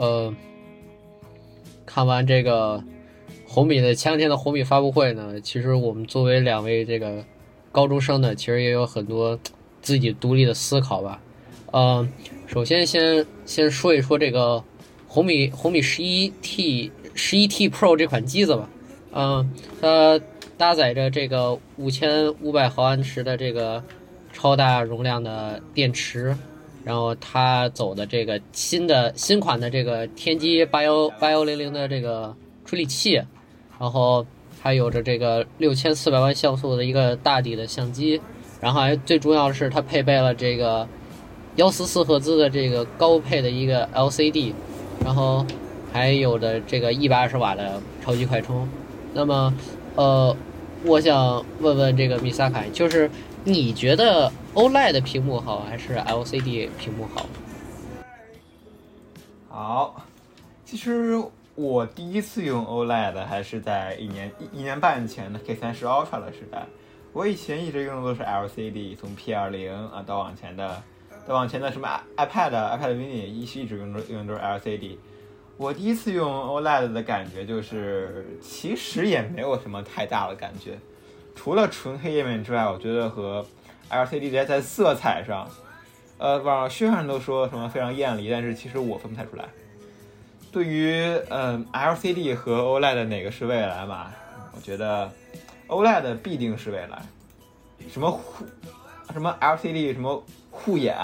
[0.00, 0.34] 呃，
[1.84, 2.82] 看完这个
[3.46, 7.22] 红米的前两天的红米发布会呢，其实我们作为两位这个
[7.70, 9.38] 高中生呢，其实也有很多
[9.82, 11.20] 自己独立的思考吧。
[11.70, 12.08] 呃，
[12.46, 14.64] 首先先先说一说这个
[15.06, 18.70] 红米红米十一 T 十一 T Pro 这款机子吧。
[19.12, 20.18] 嗯，它
[20.56, 23.84] 搭载着这个五千五百毫安时的这个
[24.32, 26.34] 超大容量的电池。
[26.82, 32.34] 然后它走的这个新的新款的这个天玑八幺八幺零零的这个
[32.64, 33.22] 处理器，
[33.78, 34.24] 然后
[34.60, 38.20] 还有着这个六千四百万像素的一个大底的相机，
[38.60, 40.88] 然后还最重要的是它配备了这个
[41.56, 44.54] 幺四四赫兹的这个高配的一个 LCD，
[45.04, 45.44] 然后
[45.92, 48.66] 还有的这个一百二十瓦的超级快充。
[49.12, 49.52] 那么，
[49.96, 50.34] 呃，
[50.84, 53.10] 我想问问这个米萨凯，就是。
[53.42, 57.26] 你觉得 OLED 屏幕好还是 LCD 屏幕好？
[59.48, 60.06] 好，
[60.66, 61.18] 其实
[61.54, 66.66] 我第一次用 OLED 还是在一年一一年半前的 K 三十 Ultra 的时代。
[67.14, 70.82] 我以前一直用的都是 LCD，从 P 二零啊到往前的，
[71.26, 74.96] 到往前的什么 iPad、iPad mini，一一直用的用的都是 LCD。
[75.56, 80.78] 我第一次用 OLED 的感觉就是，其实也没有什么太大的感觉。
[81.34, 83.44] 除了纯黑页面之外，我觉得和
[83.90, 85.48] LCD 在在色彩上，
[86.18, 89.44] 呃，网上宣传都说什么非常艳丽，但是其实我分不太出来。
[90.52, 90.94] 对于
[91.28, 94.12] 嗯 LCD 和 OLED 哪个是未来嘛？
[94.54, 95.10] 我觉得
[95.68, 97.02] OLED 必定是未来。
[97.90, 98.44] 什么护
[99.12, 100.94] 什么 LCD 什么护眼，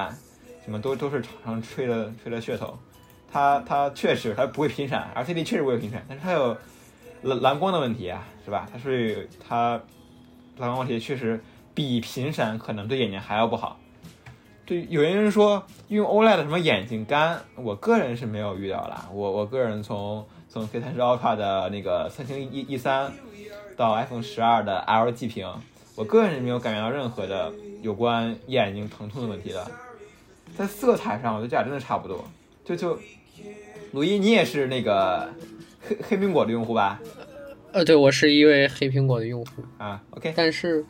[0.65, 2.79] 什么都都是厂商吹的吹的噱头。
[3.33, 6.57] 它它确实它不会频闪，LCD 确实不会频闪，但是它有
[7.23, 8.69] 蓝蓝光的问题啊，是吧？
[8.73, 9.81] 它是它。
[10.59, 11.41] 蓝光问题确实
[11.75, 13.79] 比频闪可能对眼睛还要不好。
[14.65, 19.09] 对，有些人说用 OLED 什么眼睛干，我个人是没有遇到啦。
[19.13, 23.13] 我我个人从从 K 三十 Ultra 的那个三星 E E 三
[23.77, 25.49] 到 iPhone 十二的 LG 屏，
[25.95, 27.53] 我个人是没有感觉到任何的
[27.83, 29.71] 有关眼睛疼痛的问题的。
[30.57, 32.25] 在色彩上，我觉得这俩真的差不多。
[32.65, 32.99] 就就，
[33.93, 35.29] 鲁伊，你也是那个
[35.81, 36.99] 黑黑苹果的用户吧？
[37.73, 40.03] 呃，对，我是一位黑苹果的用户啊。
[40.11, 40.85] OK，但是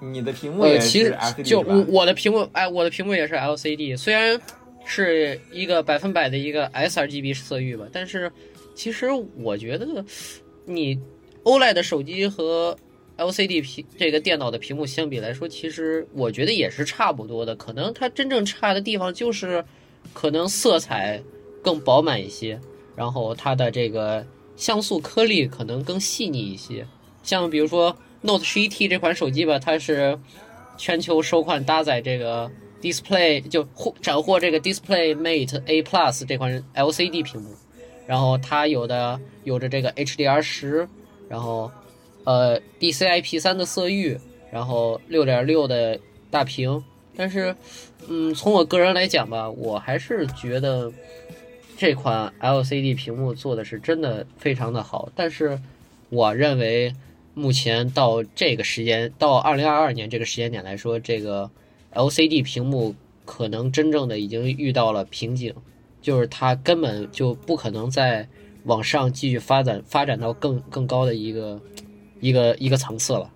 [0.00, 4.38] 你的屏幕也是 LCD 就我我的屏幕，哎，我的屏幕也是 LCD，虽然
[4.84, 8.30] 是一个百分百的一个 sRGB 色域吧，但是
[8.74, 10.04] 其实我觉得
[10.66, 11.00] 你
[11.44, 12.76] OLED 手机和
[13.16, 17.56] LCD 屏这个电脑的屏幕相比来说，其实我觉得也是差不多的。
[17.56, 19.64] 可能它真正差的地方就是
[20.12, 21.22] 可能色彩
[21.62, 22.60] 更饱满一些，
[22.94, 24.26] 然后它的这个。
[24.62, 26.86] 像素颗粒可能更细腻一些，
[27.24, 30.16] 像比如说 Note 十一 T 这款手机吧，它是
[30.78, 32.48] 全球首款搭载这个
[32.80, 37.56] Display 就获斩获这个 Display Mate A Plus 这款 LCD 屏幕，
[38.06, 40.88] 然后它有的有着这个 HDR 十，
[41.28, 41.68] 然后
[42.22, 44.16] 呃 DCI-P 三的色域，
[44.52, 45.98] 然后六点六的
[46.30, 46.80] 大屏，
[47.16, 47.52] 但是
[48.06, 50.92] 嗯，从我个人来讲吧，我还是觉得。
[51.82, 55.58] 这款 LCD 屏幕做的是真的非常的好，但是
[56.10, 56.94] 我认为
[57.34, 61.50] 目前到这个时间，到二零二二年这个时间点来说，这个
[61.92, 62.94] LCD 屏幕
[63.24, 65.52] 可能真正的已经遇到了瓶颈，
[66.00, 68.28] 就是它根本就不可能再
[68.62, 71.60] 往上继续发展，发展到更更高的一个
[72.20, 73.28] 一个一个层次了。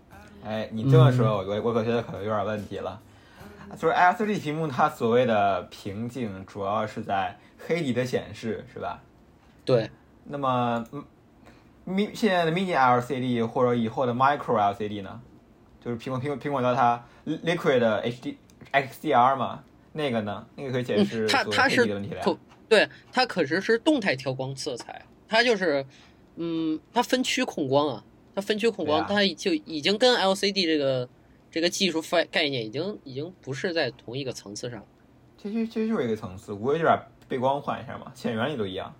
[0.44, 3.00] 哎，你这么说，我我我觉得可能有点问题了。
[3.76, 7.36] 就是 LCD 屏幕它所谓的瓶颈，主要是在。
[7.58, 9.02] 黑底的显示是吧？
[9.64, 9.90] 对。
[10.24, 10.84] 那么
[11.86, 15.20] ，mi 现在的 mini LCD 或者以后的 micro LCD 呢？
[15.80, 18.34] 就是苹果苹果苹果叫它 liquid HD
[18.72, 19.62] XDR 嘛？
[19.92, 20.44] 那个呢？
[20.56, 22.38] 那个可以解释它它是的问题了。
[22.68, 25.86] 对，它可是是动态调光色彩，它就是
[26.34, 31.08] 嗯，它分区控光啊，它分区控光，它就已经跟 LCD 这个
[31.52, 34.84] 这个技术概概念已经已经不是在同一个层次上。
[35.40, 36.98] 其实其实就是一个层次，无非就是。
[37.28, 38.94] 背光换一下嘛，其实原理都一样。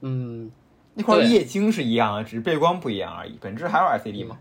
[0.00, 0.50] 嗯，
[0.94, 4.38] 那块液晶是一样的，只是背光不一样而已，本质还是 LCD 嘛。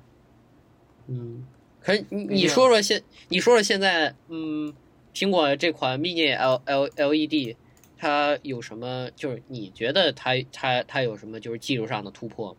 [1.08, 1.46] 嗯，
[1.80, 4.74] 可是你你说说现你说说现在，嗯，
[5.14, 7.56] 苹果这款 Mini L L LED
[7.98, 9.10] 它有什么？
[9.16, 12.58] 就是你觉得它它它有什么就是技术上的突破吗？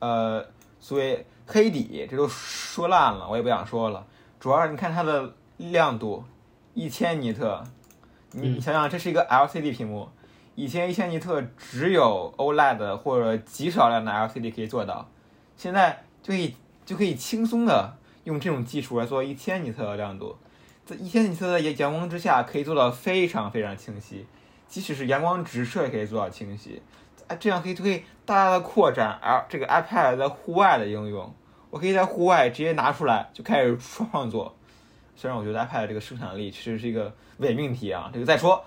[0.00, 0.46] 呃，
[0.80, 4.06] 所以黑底，这都说烂了，我也不想说了。
[4.40, 6.24] 主要是你看它的亮度，
[6.74, 7.62] 一千尼特。
[8.40, 10.08] 你想想，这是一个 LCD 屏幕，
[10.54, 15.08] 以前一千尼特只有 OLED 或者极少量的 LCD 可以做到，
[15.56, 16.54] 现在就可以
[16.86, 20.36] 就可以轻松的用这种技术来做一千尼特的亮度，
[20.86, 24.26] 在一千尼特的阳光之下可以做到非常非常清晰，
[24.68, 26.80] 即使是阳光直射也可以做到清晰。
[27.26, 31.34] 啊，这样可以可以大大的扩展，L 这个 iPad 在户外的应用，
[31.70, 34.54] 我可以在户外直接拿出来就开始创作。
[35.20, 38.64] 虽然我觉得 iPad 这个生产力其实是一个伪命题啊，这个再说，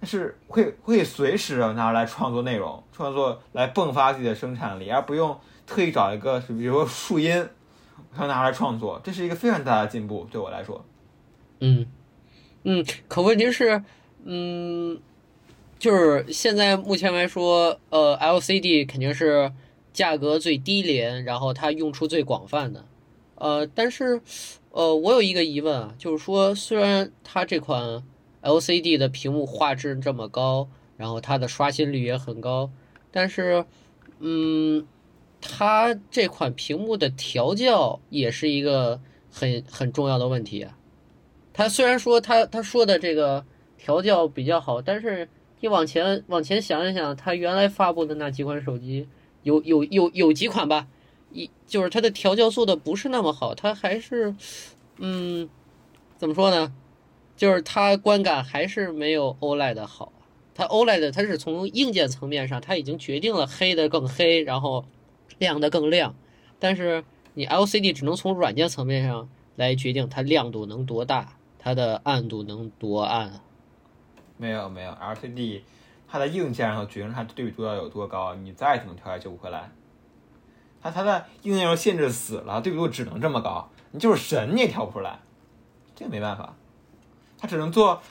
[0.00, 7.46] 但是会会随时拿来创作内容，创作来迸发自己的生产力，而不用特意找一个，比如说树荫，
[8.18, 10.82] 要拿来创作，这是一个非常大的进步，对我来说。
[11.60, 11.86] 嗯
[12.64, 13.84] 嗯，可问题是，
[14.24, 14.98] 嗯。
[15.78, 19.50] 就是现在目前来说，呃，LCD 肯定是
[19.92, 22.84] 价格最低廉，然后它用处最广泛的，
[23.34, 24.22] 呃，但是，
[24.72, 28.02] 呃，我有一个疑问啊，就是说，虽然它这款
[28.42, 32.70] LCD 的屏幕画质这么高，然后它的刷新率也很高，
[33.10, 33.64] 但是，
[34.18, 34.86] 嗯，
[35.40, 40.76] 它这款屏幕的调教也是一个很很重要的问题啊。
[41.52, 43.44] 它虽然说它他说的这个
[43.78, 45.28] 调教比较好，但是。
[45.64, 49.06] 你往前往前想一想，它原来发布的那几款手机，
[49.44, 50.88] 有有有有几款吧，
[51.32, 54.34] 一就是它的调教做的不是那么好，它还是，
[54.98, 55.48] 嗯，
[56.16, 56.72] 怎么说呢？
[57.36, 60.12] 就是它观感还是没有 OLED 好。
[60.54, 64.84] 它 OLED 它是从硬件层面上，它已经决定了黑的更黑，然后
[65.38, 66.14] 亮的更亮。
[66.58, 67.02] 但是
[67.34, 73.40] 你 LCD 只能从软件层面上来决定它亮度能多大，它的暗度能多暗。
[74.36, 75.62] 没有没有，LCD
[76.06, 79.70] 它的硬件上决定它对比度要有多高，你再怎么调也救不回来。
[80.82, 85.18] 它它的硬件上限制死了，对比度只能这么高，你就是神你也调不出来，
[85.94, 86.54] 这个没办法。
[87.38, 88.02] 它只能做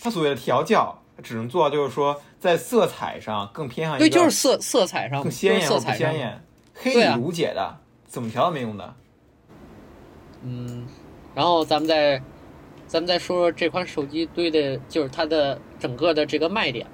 [0.00, 6.44] 它所谓的调教，它只能做就是说在色彩上更偏向对，就是色色彩上更鲜艳不鲜艳，
[6.74, 7.76] 黑底无解的，
[8.06, 8.94] 怎么调都没用的。
[10.42, 10.86] 嗯，
[11.34, 12.22] 然后咱们再。
[12.88, 16.86] 咱们再说说这款手机对的，就是它的整个的这个卖点。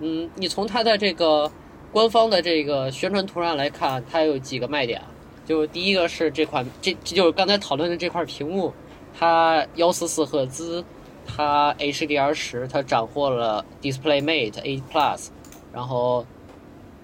[0.00, 1.48] 嗯，你从它的这个
[1.96, 5.00] 官方的这个宣传图上来看，它有几个卖点。
[5.46, 8.70] 就第一个是这款，这这就是刚才讨论的这块屏幕，
[9.18, 10.84] 它幺四四赫兹，
[11.24, 15.28] 它 HDR 十，它斩获了 DisplayMate A Plus。
[15.72, 16.26] 然后，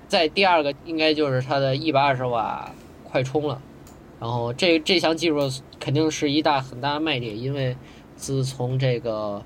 [0.08, 2.70] 在第二个应该就是它的一百二十瓦
[3.02, 3.62] 快充了。
[4.20, 5.50] 然后这这项技术
[5.80, 7.74] 肯定是一大很大的卖点，因为。
[8.14, 9.42] 自从这个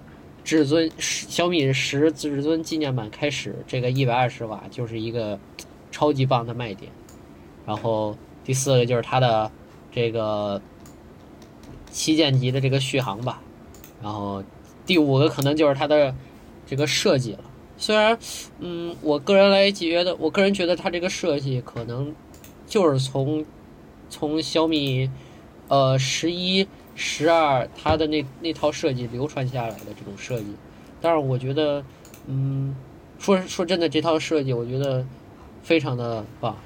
[0.46, 5.36] 至尊小米十至尊纪念版开始，这个一百二十瓦就是一个
[5.90, 6.92] 超级棒的卖点。
[7.66, 9.50] 然后第四个就是它的
[9.90, 10.62] 这个
[11.90, 13.42] 旗舰级的这个续航吧。
[14.00, 14.40] 然后
[14.86, 16.14] 第五个可能就是它的
[16.64, 17.40] 这个设计了。
[17.76, 18.16] 虽然，
[18.60, 22.14] 嗯，我个人来觉得，我个人觉得它这个设计可能
[22.68, 23.44] 就是从
[24.08, 25.10] 从小米
[25.66, 26.68] 呃十一。
[26.96, 30.46] 十二，它的那那套设计流传下来的这种设计，
[31.00, 31.84] 但是我觉得，
[32.26, 32.74] 嗯，
[33.18, 35.04] 说说真的，这套设计我觉得
[35.62, 36.56] 非常的棒。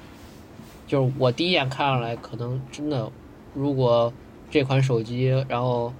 [0.87, 3.11] 就是我第一眼看上来，可能真的，
[3.53, 4.11] 如果
[4.49, 5.93] 这款手机，然后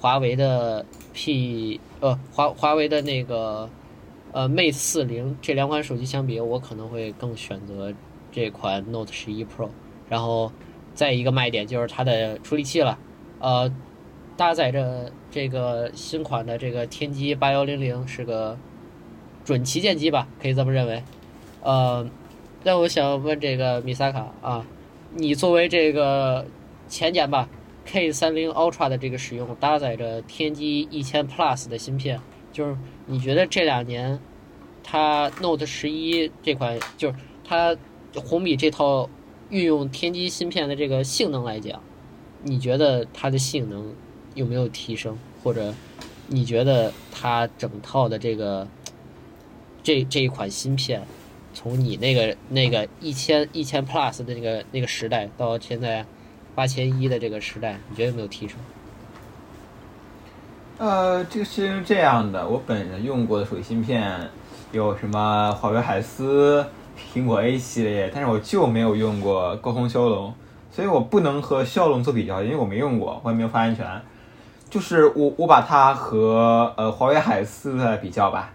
[0.00, 3.68] 华为的 P 呃华华为的那个
[4.32, 7.92] 呃 Mate 四零这两款手机相比，我可能会更选择
[8.30, 9.68] 这款 Note 十一 Pro。
[10.08, 10.50] 然后
[10.94, 12.98] 再一个卖点就是它的处理器了。
[13.40, 13.72] 呃，
[14.36, 18.56] 搭载着这个新款的这个天玑八幺零零是个
[19.44, 21.02] 准旗舰机吧，可以这么认为。
[21.62, 22.08] 呃，
[22.64, 24.66] 那我想问这个米萨卡啊，
[25.14, 26.46] 你作为这个
[26.88, 27.48] 前年吧
[27.84, 32.20] K 三零 Ultra 的这个使用，搭载着天玑一千 Plus 的芯片，
[32.52, 32.76] 就是
[33.06, 34.18] 你觉得这两年
[34.82, 37.14] 它 Note 十一这款，就是
[37.44, 37.76] 它
[38.14, 39.08] 红米这套
[39.50, 41.80] 运用天玑芯片的这个性能来讲？
[42.42, 43.92] 你觉得它的性能
[44.34, 45.74] 有没有提升，或者
[46.28, 48.66] 你觉得它整套的这个
[49.82, 51.02] 这这一款芯片，
[51.52, 56.04] 从你那个那个一千一千 plus 的那个那个时代到现在
[56.54, 58.56] 八千一的这个时代，你觉得有没有提升？
[60.78, 64.30] 呃，这个是这样的，我本人用过的手机芯片
[64.70, 66.64] 有什么华为海思、
[67.12, 70.32] 苹果 A 系列，但是我就没有用过高通骁龙。
[70.78, 73.84] 所以我不能和骁龙做比较，因为我没用过，我也没有发言权。
[74.70, 78.50] 就是我我把它和呃华为海思的比较吧。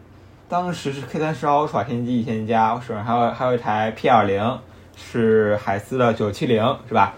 [0.47, 4.57] 当时是 K 三十 Ultra 天玑一千加，我手上还有还有一台 P 二零，
[4.95, 7.13] 是海思的九七零，是吧？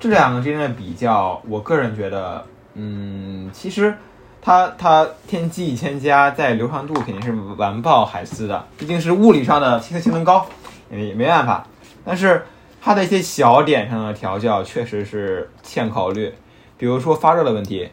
[0.00, 3.94] 这两个之间的比较，我个人觉得，嗯，其实
[4.42, 10.44] 它它天玑一千加在流畅度肯定是完爆海思的，毕竟是物理上的性性能高，
[10.90, 11.64] 也没办法。
[12.04, 12.44] 但是。
[12.80, 16.32] 它的一些小点上的调教确实是欠考虑，
[16.78, 17.88] 比如说发热的问题。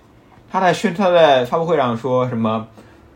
[0.49, 2.65] 他在宣他在发布会上说什么，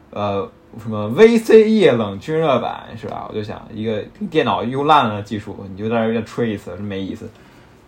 [0.10, 0.51] 呃，
[0.84, 3.25] 什么 VCE 冷均热板是吧？
[3.30, 7.30] 我就想一个电脑用烂了的技术，你就在这儿吹一次，是没意思。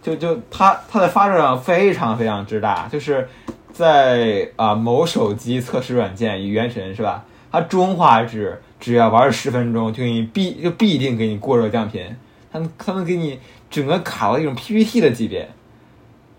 [0.02, 3.28] 就就它它的发热量非常非常之大，就是
[3.74, 7.26] 在啊某手机测试软件与原神是吧？
[7.52, 12.16] 它中画质只要玩十分钟，就你必就必定给你过热降频，
[12.50, 13.40] 它能它能给你
[13.74, 15.50] 整个卡到一种 PPT 的级别。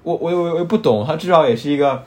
[0.04, 2.04] 我我我我不懂，它至少也是一个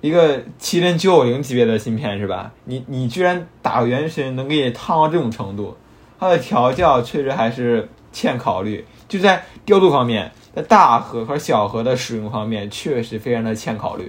[0.00, 2.52] 一个麒麟九九零级别的芯片是吧？
[2.66, 5.76] 你你居然打个原神能给你烫到这种程度，
[6.20, 10.30] 它的调教确实还是欠考虑，就在调度方面。
[10.52, 14.08] 在大核和小核的使用方面，确实非常的欠考虑。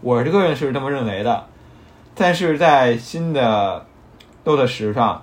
[0.00, 1.46] 我这个人是这么认为的，
[2.14, 3.84] 但是在新的
[4.44, 5.22] Note 十上，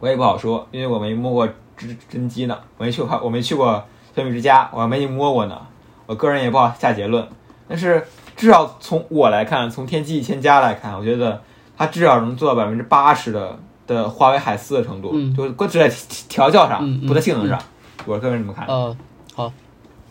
[0.00, 3.82] 我也不好说，因为我没摸过真真机呢，我没去过，我没去过
[4.14, 5.60] 小米之家，我还没摸过呢。
[6.06, 7.26] 我个人也不好下结论。
[7.68, 8.04] 但是
[8.36, 11.42] 至少从我来看，从天玑一千加来看，我觉得
[11.76, 15.88] 它至少能做到百分之八十的的华为海思的程度，嗯就只在
[16.28, 17.60] 调教上，不在性能上。
[18.06, 18.66] 我个人这么看。
[18.66, 18.96] 呃，
[19.34, 19.52] 好，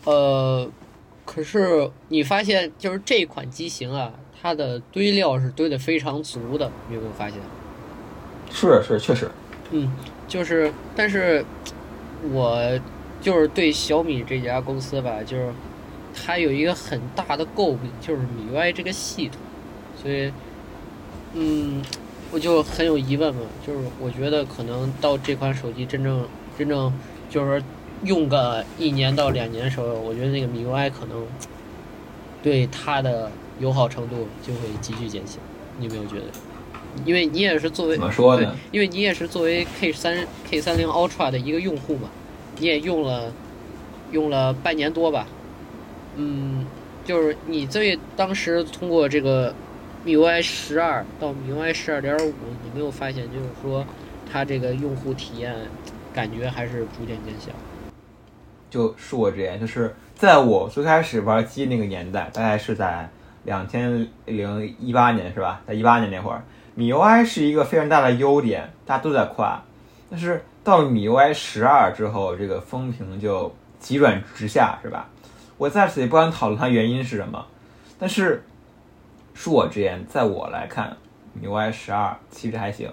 [0.06, 0.70] 呃，
[1.26, 7.40] 可是你发现就是这款机型啊，它的堆料是堆的非常足的，你有没有发现？
[8.52, 9.30] 是是，确实。
[9.72, 9.92] 嗯，
[10.28, 11.44] 就是，但是
[12.32, 12.58] 我
[13.22, 15.50] 就是对小米这家公司吧，就是
[16.14, 19.38] 它有一个很大的诟病，就是米 UI 这个系统，
[20.02, 20.32] 所以，
[21.34, 21.82] 嗯，
[22.32, 26.26] 我就很有疑问嘛，就是我觉得可能到这款手机真正
[26.58, 26.94] 真正
[27.30, 27.62] 就是
[28.04, 31.26] 用个一年到两年的时候，我觉得那个米 UI 可能
[32.42, 35.40] 对它的友好程度就会急剧减小，
[35.78, 36.26] 你有没有觉得？
[37.06, 42.10] 因为你也是作为怎么说对呢？，因为你也是作为 K 三 K 三零 Ultra 的一个用户嘛，
[42.60, 43.32] 你也用了
[44.12, 45.26] 用了半年多吧，
[46.18, 46.66] 嗯，
[47.06, 49.54] 就是你最当时通过这个
[50.06, 53.86] MIUI 十二到 MIUI 十二点五，你没有发现就是说
[54.32, 55.56] 它这个用户体验
[56.14, 57.52] 感觉还是逐渐减小。
[58.70, 63.10] 就恕我直言，就是在我最开始玩机那个年代，大概是在
[63.46, 65.62] 两千零一八年是吧？
[65.66, 66.44] 在一八年那会儿，
[66.76, 69.64] 米 UI 是一个非常大的优点，大家都在夸。
[70.10, 75.08] 但是到了米 UI 十二之后，这个风评就急转直下，是吧？
[75.58, 77.46] 我在此也不想讨论它原因是什么，
[78.00, 78.44] 但是
[79.36, 80.98] 恕我直言，在我来看，
[81.34, 82.90] 米 UI 十二其实还行，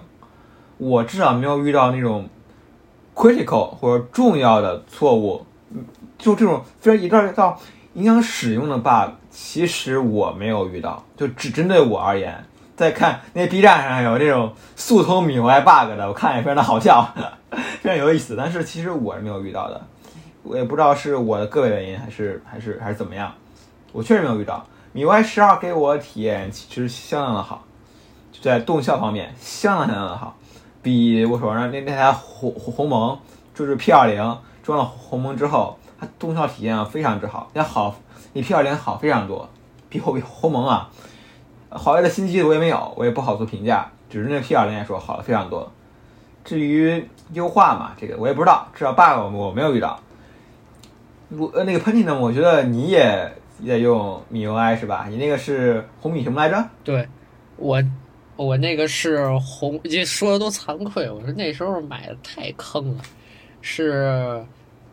[0.77, 2.29] 我至少没有遇到那种
[3.15, 5.45] critical 或者重要的错误，
[6.17, 7.59] 就这种非常一到到
[7.93, 12.43] 影响使用的 bug，其实我没有遇到，就只针对我而言。
[12.77, 17.11] 再看那 B 站上有这种速通米 UI bug 的，我看也非常的好笑，
[17.81, 18.35] 非常有意思。
[18.37, 19.81] 但是其实我是没有遇到的，
[20.43, 23.33] 我也不知道是我的个别原因还是还是还是怎么样，
[23.91, 24.63] 我确实没有遇到。
[24.93, 27.63] 米 UI 十二给我体验其实相当的好，
[28.31, 30.35] 就在动效方面相当相当的好，
[30.83, 33.17] 比我手上那那台鸿鸿蒙
[33.55, 37.95] 就是 P 二零装了鸿蒙之后，它动效体验非常之好，要好
[38.33, 39.49] 比 P 二零好非常多，
[39.89, 40.91] 比我比鸿蒙啊。
[41.77, 45.71] 华为的新机我也没有，我也不好做评价，只是那 P 二零来说好了非常多。
[46.43, 49.99] 至于优化嘛，这个我也不知道，至少 bug 我没有遇到。
[51.29, 53.31] 如呃那个喷嚏呢，我觉得你也
[53.61, 55.07] 也用米 UI 是吧？
[55.09, 56.69] 你那个是红米什么来着？
[56.85, 57.05] 对
[57.57, 57.83] 我，
[58.37, 63.03] 我那个是红，这说的都惭愧，我说那时候买的太坑了，
[63.61, 64.41] 是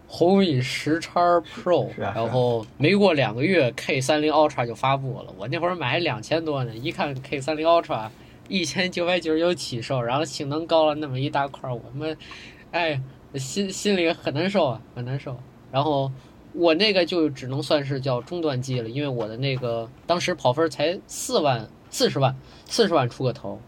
[0.07, 8.09] 红米十叉 Pro，然后没过两个月 K 三零 Ultra 就发布了，我那会儿买两千多呢，一看 K 三零 Ultra
[8.49, 12.17] 一千九百九十九起售，然后性能高了那么一大块儿，我们，
[12.71, 13.01] 哎，
[13.35, 15.37] 心心里很难受啊，很难受。
[15.73, 16.13] 然后
[16.53, 23.59] 我那个就只能算是叫中端机了，因为我的那个当时跑分才四万四十万四十万出个头，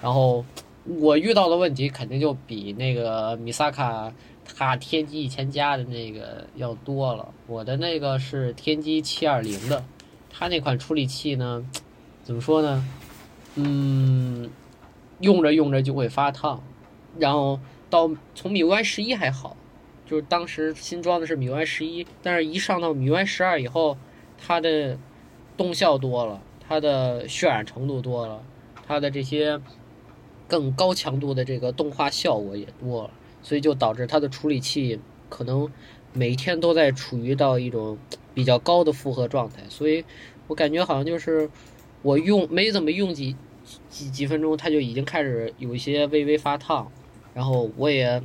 [0.00, 0.44] 然后
[0.84, 4.12] 我遇到的问题肯定就比那个米萨卡
[4.54, 7.32] 它天玑一千加的那个要多了。
[7.46, 9.84] 我的那个是天玑七二零的，
[10.30, 11.66] 它那款处理器呢，
[12.22, 12.86] 怎么说呢？
[13.56, 14.50] 嗯，
[15.20, 16.62] 用着用着就会发烫，
[17.18, 19.56] 然后到从米 UI 十一还好，
[20.04, 23.96] 就是当时新装的是米 UI 十一，但是一上到米 UI 十二以后，
[24.36, 24.98] 它的
[25.56, 28.42] 动效多了，它的渲染程度多了，
[28.86, 29.58] 它的这些
[30.46, 33.10] 更高强度的这个动画效果也多了，
[33.46, 34.98] 所以就导致它的处理器
[35.28, 35.70] 可能
[36.12, 37.96] 每天都在处于到一种
[38.34, 40.04] 比较高的负荷状态，所以
[40.48, 41.48] 我感觉好像就是
[42.02, 43.36] 我用没怎么用几
[43.88, 46.90] 几几分钟，它就已经开始有一些微微发烫，
[47.34, 48.20] 然后我也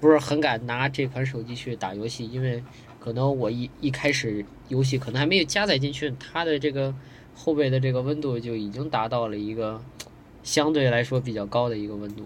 [0.00, 2.64] 不是很敢拿这款手机去打游戏，因为
[2.98, 6.94] 可能我一一开始游戏可能还没有加载进去，它的这个
[7.34, 9.82] 后背的这个温度就已经达到了一个
[10.42, 12.24] 相对来说比较高的一个温度。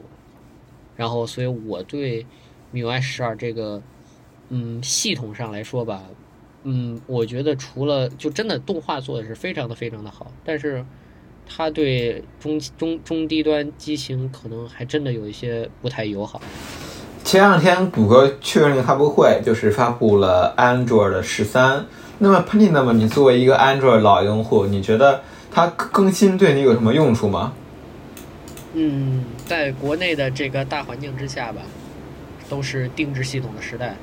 [0.99, 2.27] 然后，所以我对
[2.75, 3.81] MIUI 十二这个，
[4.49, 6.03] 嗯，系统上来说吧，
[6.65, 10.85] 嗯，我觉得除了就真的动画做的是非常的非常的好，但是
[11.47, 16.43] 它对中中中低端机型可能还真的有一些不太友好。
[17.23, 21.87] 前两天谷歌确认发布会，就是发布了 Android 的十三。
[22.19, 27.53] 那么潘迪，那么你作为一个 Android 老用户，你觉得它更新对你有什么用处吗？
[28.75, 31.63] 嗯，在国内的这个大环境之下吧，
[32.49, 33.97] 都是定制系统的时代。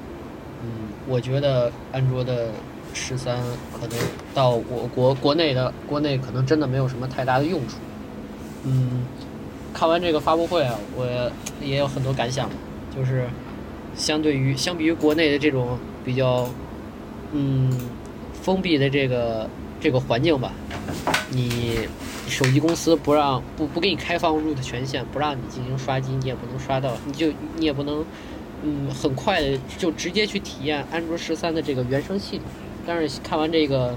[0.64, 2.50] 嗯，我觉得安卓的
[2.94, 3.38] 十三
[3.80, 3.98] 可能
[4.34, 7.78] 到我国国内的国内可能真的没有什么太大的用处。
[8.64, 9.06] 嗯，
[9.74, 11.32] 看完这个发布会啊，我
[11.62, 12.50] 也有很多感想，
[12.96, 13.28] 就是
[13.96, 16.50] 相对于相比于国内的这种比较
[17.34, 17.72] 嗯
[18.42, 19.48] 封闭的这个
[19.86, 20.52] 这个环境吧，
[21.30, 21.88] 你。
[22.28, 28.04] 手机公司不让不不给你开放 root 权限，不让你进行刷机，你也不能刷到，你就你也不能，
[28.64, 32.48] 嗯，很快的就直接去体验安卓十三的这个原生系统。
[32.84, 33.96] 但是看完这个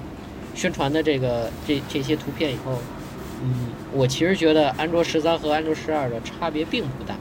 [0.55, 2.79] 宣传的这个这这些图片以后，
[3.43, 7.15] 嗯，我其实觉得安卓十三和安卓十二的差别并不大，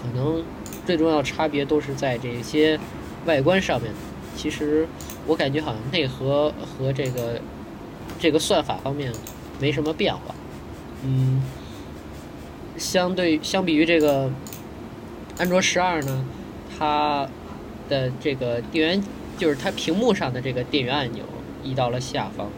[0.00, 0.44] 可能
[0.86, 2.78] 最重要差别都是在这些
[3.26, 3.90] 外观上面。
[4.36, 4.86] 其实
[5.26, 7.40] 我感觉好像内核和这个
[8.22, 9.12] 这个算法方面
[9.58, 10.32] 没什么变化。
[11.04, 11.42] 嗯，
[12.78, 14.30] 相对相比于这个
[15.38, 16.24] 安卓十二呢，
[16.78, 17.28] 它
[17.88, 19.02] 的这个电源
[19.36, 21.24] 就是它屏幕上的这个电源按钮
[21.64, 22.48] 移到了下方，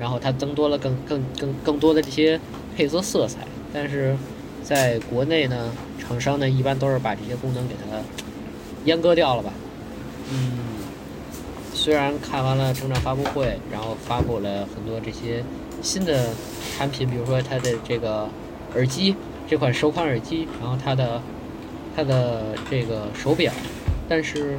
[0.00, 2.40] 然后它增多了更更更更多的这些
[2.74, 3.40] 配色色彩。
[3.70, 4.16] 但是
[4.62, 9.52] 在国内呢，厂商呢一般都是把这些功能给它阉割掉了吧。
[10.30, 10.52] 嗯，
[11.82, 15.42] 虽然看完了成长发布会，然后发布了很多这些
[15.82, 16.30] 新的。
[16.78, 18.28] 产品，比如说它的这个
[18.74, 19.16] 耳机，
[19.48, 21.20] 这款首款耳机，然后它的
[21.94, 23.52] 它的这个手表，
[24.08, 24.58] 但是，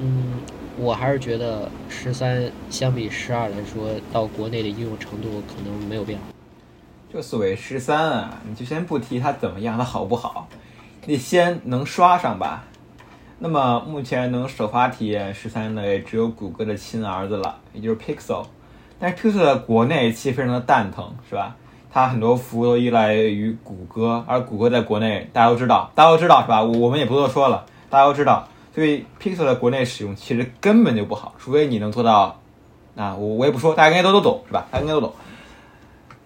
[0.00, 0.34] 嗯，
[0.76, 6.26] 我还是觉得十三相比十二来说，到国内的应用程度可能没有变化。
[7.12, 10.46] 就所谓十三啊，你就先不提它怎么样，它好不好，
[11.06, 12.64] 你先能刷上吧。
[13.38, 18.44] 那么目前能首发体验十三的也只有谷歌的亲儿子了，也就是 Pixel。
[18.98, 21.56] 但是 Pixel 在国内其实非常的蛋疼，是吧？
[21.92, 26.62] 它很多服务都依赖于谷歌，而谷歌在国内大家都知道，大家都知道是吧？
[26.62, 28.48] 我们也不多说了，大家都知道。
[28.74, 32.40] 所以 Pixel 在国内使用其实根本就不好，除非你能做到，
[32.96, 34.66] 啊，我我也不说，大家应该都都懂是吧？
[34.70, 35.12] 大家应该都懂。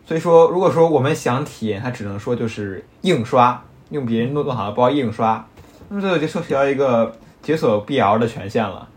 [0.07, 5.47] 所以说，如果说我们想体验，它只能说就是硬刷，用别人弄弄好的包硬刷，
[5.89, 8.89] 那么这就涉及到一个解锁 BL 的权限了。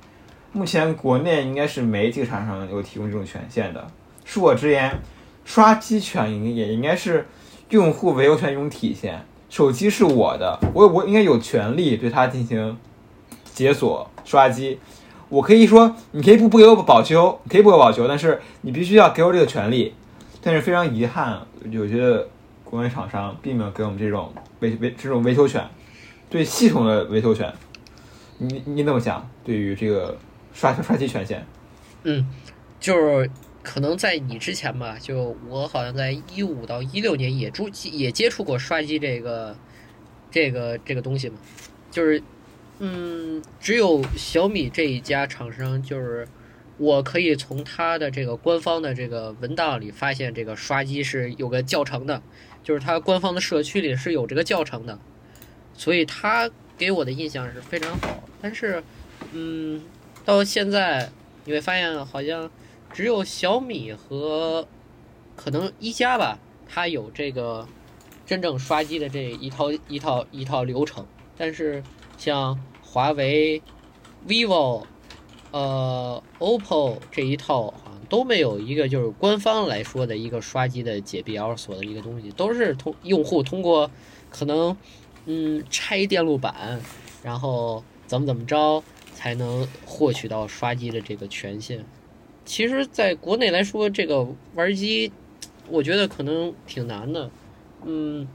[0.52, 3.88] 目前国内应该是没几个厂商有提供这种权限的。
[4.28, 5.00] 恕我直言，
[5.46, 7.28] 刷机权也应该是
[7.70, 9.26] 用户维护权一种体现。
[9.50, 12.78] 手机是我的，我我应该有权利对它进行
[13.46, 14.80] 解锁刷机。
[15.30, 19.94] 我可以说，你可以不不给我保修，可以不给我保修，但是你必须要给我这个权利。
[20.42, 22.26] 但是非常遗憾，有些
[22.64, 25.64] 国内厂商并没有给我们这种维维这种维修权，
[26.32, 27.54] 对系统的维修权。
[28.40, 29.30] 你你怎么想？
[29.44, 30.18] 对于这个？
[30.54, 31.42] 刷刷机权限，
[32.04, 32.28] 嗯，
[32.78, 33.32] 就是
[33.64, 39.56] 可能在你之前吧，就我好像在一五到一六年也注也接触过刷机这个
[40.30, 41.38] 这个这个东西嘛，
[41.90, 42.22] 就是
[42.80, 46.28] 嗯，只有小米这一家厂商，就是
[46.78, 52.22] 我可以从它的这个官方的这个文档里发现，这个刷机是有个教程的，
[52.62, 55.00] 就是它官方的社区里是有这个教程的，
[55.82, 58.84] 所以它给我的印象是非常好，但是
[59.32, 59.82] 嗯。
[60.24, 61.10] 到现在
[61.46, 62.48] 你会发现，好像
[62.94, 64.68] 只有小米和
[65.36, 66.38] 可能一加吧，
[66.70, 67.68] 它有这个
[68.24, 71.04] 真正刷机的这一套一套一套流程。
[71.36, 71.84] 但是
[72.20, 73.60] 像华为、
[74.28, 74.84] vivo、
[75.50, 83.90] 呃、OPPO 这一套好像都没有一个就是官方来说的一个刷机的解 BL 锁的一个东西，都是通用户通过
[84.30, 84.78] 可能
[85.26, 86.80] 嗯拆电路板，
[87.24, 88.84] 然后怎么怎么着。
[89.14, 91.86] 才能获取到刷机的这个权限。
[92.44, 95.12] 其实，在国内来说，这个玩机，
[95.70, 97.30] 我觉得可能挺难的。
[97.86, 98.28] 嗯，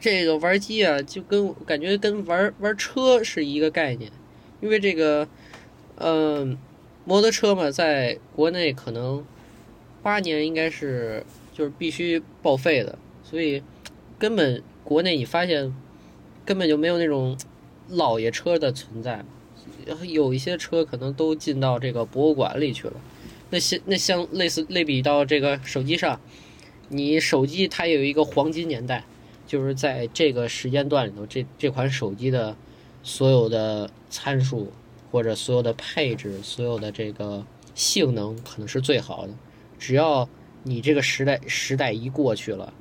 [0.00, 4.10] 这个玩机啊，就跟感觉跟玩玩车是一个概念。
[4.60, 5.28] 因为这个，
[5.94, 6.58] 嗯，
[7.04, 9.24] 摩托车嘛，在国内可能
[10.02, 13.62] 八年应该是就是必须报废的，所以
[14.18, 15.74] 根本国内你发现
[16.44, 17.36] 根本就没有那种
[17.88, 19.24] 老爷车的存在。
[20.06, 22.94] 有一些车可能都进到这个博物馆里去了。
[23.50, 26.20] 那些那像类似类比到这个手机上，
[26.88, 29.04] 你手机它有一个黄金年代，
[29.46, 32.54] 就是在这个时间段里头，这这款手机的
[33.02, 34.70] 所有的参数
[35.10, 39.32] 或者所有的配置、所有的这个性能可能是最好的。
[39.78, 40.28] 只要
[40.64, 42.74] 你这个时代时代一过去了，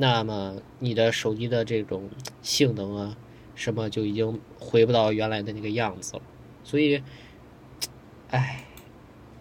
[0.00, 2.08] 那么你的手机的这种
[2.40, 3.16] 性能啊，
[3.56, 6.22] 什么就已经回不到原来的那个样子了。
[6.62, 7.02] 所以，
[8.30, 8.64] 唉，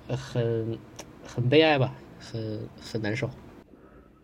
[0.07, 0.79] 很
[1.25, 3.29] 很悲哀吧，很很难受。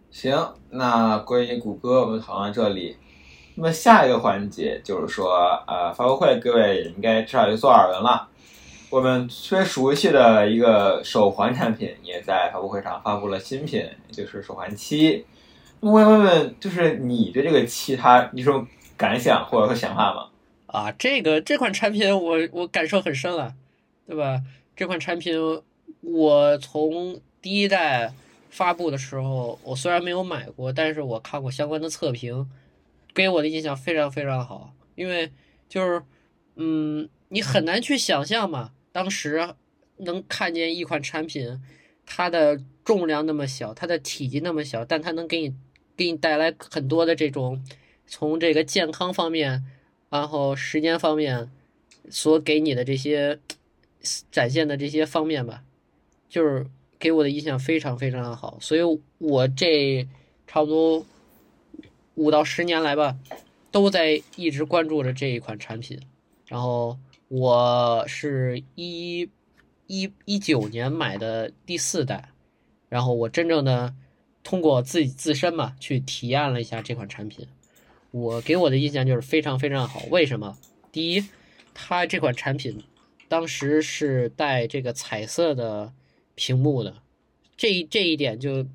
[0.10, 2.98] 行，那关于谷歌我们讨论到这里。
[3.56, 5.36] 那么下一个环节就是说，
[5.68, 8.28] 呃，发布会各位也应该至少有所耳闻了。
[8.90, 15.26] 我们最熟悉的一个手环产品也在发布会上发布了新品，就是手环七。
[15.84, 18.66] 我问问，就是你对这个七它有什么
[18.96, 20.30] 感想或者说想法吗？
[20.68, 23.54] 啊，这个这款产品我我感受很深了，
[24.08, 24.42] 对吧？
[24.78, 25.62] 这款产品
[26.00, 28.14] 我从第一代
[28.50, 32.50] 发布的时候，我虽然没有买过，但是我看过相关的测评，
[33.14, 34.74] 给我的印象非常非常好。
[34.96, 35.34] 因为
[35.68, 36.02] 就是
[36.56, 39.50] 嗯，你很难去想象嘛，当时
[39.98, 41.62] 能看见一款产品，
[42.06, 45.54] 它的重量那么小，它的体积那么小，但它能给你
[45.96, 47.64] 给你带来很多的这种
[48.08, 49.64] 从这个健康方面。
[50.10, 51.50] 然后时间方面，
[52.08, 53.40] 所给你的这些
[54.32, 55.64] 展现的这些方面吧，
[56.30, 56.68] 就是
[57.00, 58.82] 给我的印象非常非常的好，所以
[59.18, 60.08] 我这
[60.46, 61.04] 差不多
[62.14, 63.18] 五到十年来吧，
[63.72, 66.00] 都在一直关注着这一款产品。
[66.46, 66.96] 然后
[67.30, 69.28] 我是一
[69.88, 72.30] 一一九年买的第四代，
[72.88, 73.96] 然后我真正的
[74.44, 77.48] 通过自己自身嘛去体验了一下这款产品。
[78.12, 80.58] 我给我的印象就是非常非常好，为什么？
[80.92, 81.26] 第一，
[81.74, 82.84] 它这款产品
[83.28, 85.92] 当时是带这个彩色的
[86.36, 86.96] 屏幕的，
[87.58, 88.68] 这这一点就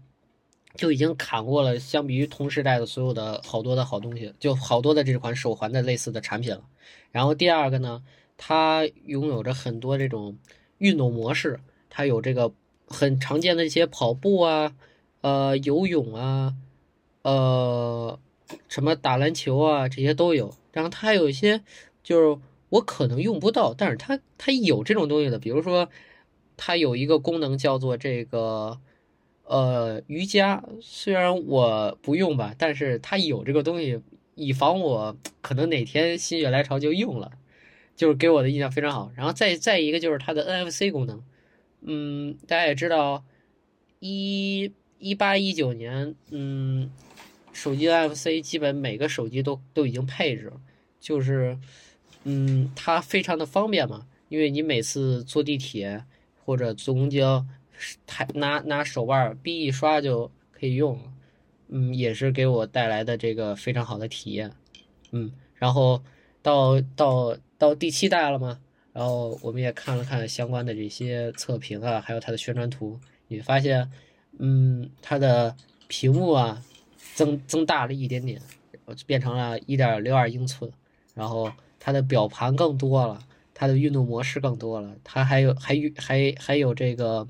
[0.74, 6.64] 就已经砍过了相比于同时代的所有的好多的好东西，就好多的这款手环的类似的产品了。
[7.12, 8.02] 然后第二个呢，
[8.36, 10.36] 它拥有着很多这种
[10.78, 12.52] 运动模式，它有这个
[12.88, 14.74] 很常见的一些跑步啊，
[15.28, 16.54] 呃，游泳啊，
[17.22, 18.18] 呃。
[18.66, 20.54] 什么打篮球啊，这些都有。
[20.72, 21.62] 然后它还有一些，
[22.02, 25.38] 就是我可能用不到，但是它它有这种东西的。
[25.38, 25.90] 比如说，
[26.56, 28.80] 它有一个功能叫做这个，
[29.44, 30.64] 呃，瑜伽。
[30.80, 34.00] 虽然我不用吧，但是它有这个东西，
[34.34, 37.32] 以防我可能哪天心血来潮就用了，
[37.94, 39.12] 就是给我的印象非常好。
[39.14, 41.22] 然后再再一个就是它的 NFC 功能，
[41.82, 43.24] 嗯，大家也知道，
[44.00, 46.90] 一一八一九年，嗯。
[47.50, 50.52] 手机 NFC 基本每个手机都都已经配置，
[51.00, 51.58] 就是，
[52.22, 56.04] 嗯，它非常的方便嘛，因为你每次坐地铁
[56.44, 57.44] 或者坐公交，
[58.06, 61.12] 抬拿拿手腕逼一刷就可以用了，
[61.66, 64.52] 嗯，也是给我带来的这个非常好的体验，
[65.10, 66.00] 嗯，然后
[66.42, 68.60] 到到到第七代了嘛，
[68.92, 73.90] 然后我们也看了看相关的这些测评啊，还有它的宣传图，你发现，
[74.38, 75.54] 嗯，它的
[75.88, 76.62] 屏幕啊。
[77.14, 78.40] 增增大了一点点，
[79.04, 80.70] 变成了一点六二英寸，
[81.14, 83.18] 然后它的表盘更多了，
[83.52, 87.26] 它的运动模式更多了，它还有还还还有这个，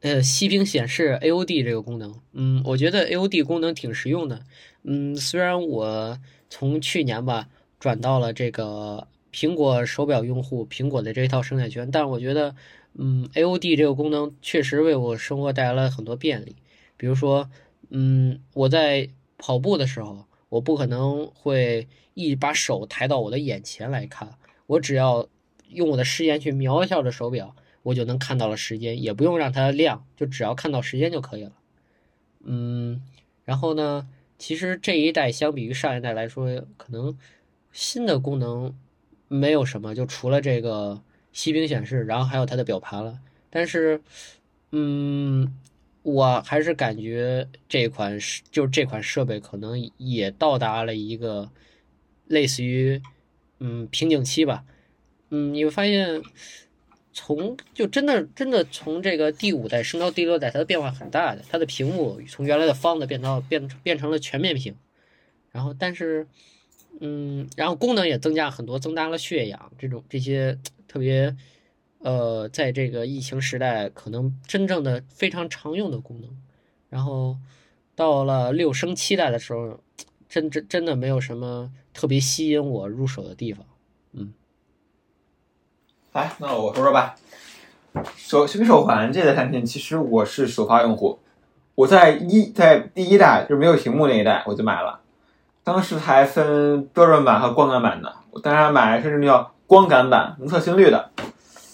[0.00, 4.44] 呃，息屏显示 AOD 这个功能，嗯，我觉得 AOD 功能挺实用的，
[4.82, 6.18] 嗯，虽然我
[6.50, 7.48] 从去年吧
[7.80, 12.54] 转到了这个苹果手表用户，苹果的这一套生态圈，但我觉得，
[12.94, 16.56] 嗯，AOD 这个功能确实为我生活带来了很多便利，
[16.96, 17.50] 比如说。
[17.90, 24.34] 嗯，我在跑步的时候，我不可能会一把手抬到我的眼前来看，
[24.66, 25.26] 我只要
[25.70, 31.52] 用我的视线去瞄一下这手表，我就能看到了时间，也不用让它亮，就只要看到时间就可以了。
[32.44, 33.02] 嗯，
[33.46, 37.16] 然后呢，其实这一代相比于上一代来说，可能
[37.72, 38.76] 新的功能
[39.28, 41.00] 没有什么，就除了这个
[41.38, 43.18] 息屏显示，然后还有它的表盘了。
[43.50, 44.00] 但是，
[44.72, 45.54] 嗯。
[46.02, 51.50] 我还是感觉这款是，就是这款设备可能也到达了一个
[52.26, 53.02] 类似于
[53.58, 54.64] 嗯瓶颈期吧。
[55.28, 56.22] 嗯，你会发现
[57.12, 61.44] 从就真的真的从这个第五代升到第六代，它的变化很大的。
[61.50, 64.74] 它的屏幕从原来的方的变到变变成了全面屏，
[65.50, 66.26] 然后但是
[67.00, 70.56] 嗯，然后功能也增加很多，增大了血氧这种这些
[70.88, 71.36] 特别。
[72.00, 76.30] 呃，在这个疫情时代，可能真正的非常常用的功能，
[76.88, 77.36] 然后
[77.96, 79.80] 到了六升七代的时候，
[80.28, 83.66] 真真真的没有什么特别吸引我入手的地方。
[84.12, 84.32] 嗯，
[86.12, 87.16] 来，那我说说吧。
[88.16, 91.18] 手小米手环这个产品，其实我是首发用户，
[91.74, 95.00] 我在一在第一代就是没有屏幕那一代我就买了，
[95.64, 101.10] 当时还分标准版和光感版的，我当然买的是那叫光感版，能测心率的。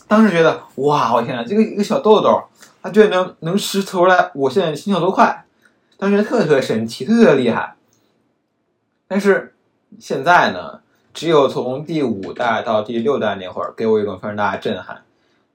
[0.09, 2.43] 当时觉得哇，我天呐，这个一个小豆豆，
[2.83, 5.47] 它居然能能识出来我现在心跳多快，
[5.97, 7.77] 当时特别特神奇，特别特厉害。
[9.07, 9.55] 但是
[10.01, 10.81] 现在呢，
[11.13, 15.03] 只有从第五代到第六代那会儿，给我一种非常大的震撼。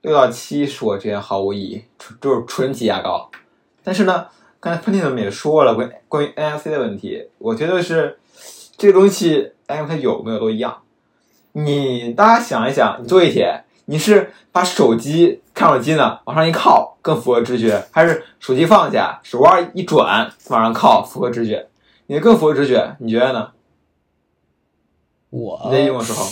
[0.00, 3.30] 六到七是我觉得毫无意义，纯就是纯挤牙膏。
[3.84, 8.18] 但是呢，刚才喷嚏他们也说了关关于 NFC 的问题，我觉得是
[8.78, 10.80] 这个东西，哎，它有没有都一样。
[11.64, 21.68] 你大家想一想，你坐地铁，你是把手机、看手机呢往上一靠更符合直觉，还是手机放下，手腕一转往上靠符合直觉？
[22.06, 23.52] 你更符合直觉，你觉得呢？
[25.30, 26.26] 我你在用的时候，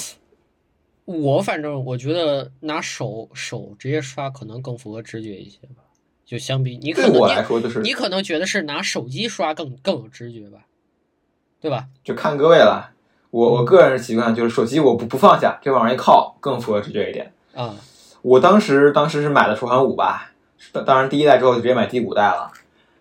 [1.04, 5.84] 我反正我觉得拿手手直接刷可能更符合直觉一些吧，
[6.24, 10.66] 就相比你可能对我来说就是你你可能觉得是拿手机刷更更有直觉吧，
[11.60, 11.86] 对吧？
[12.02, 12.90] 就看各位了。
[13.30, 17.32] 我我个人习惯就是手机我不不放下，就往上一靠，更符合直觉一点。
[17.54, 17.74] 啊，
[18.22, 20.30] 我当时当时是买的首航五吧，
[20.72, 22.50] 当当然第一代之后就直接买第五代了。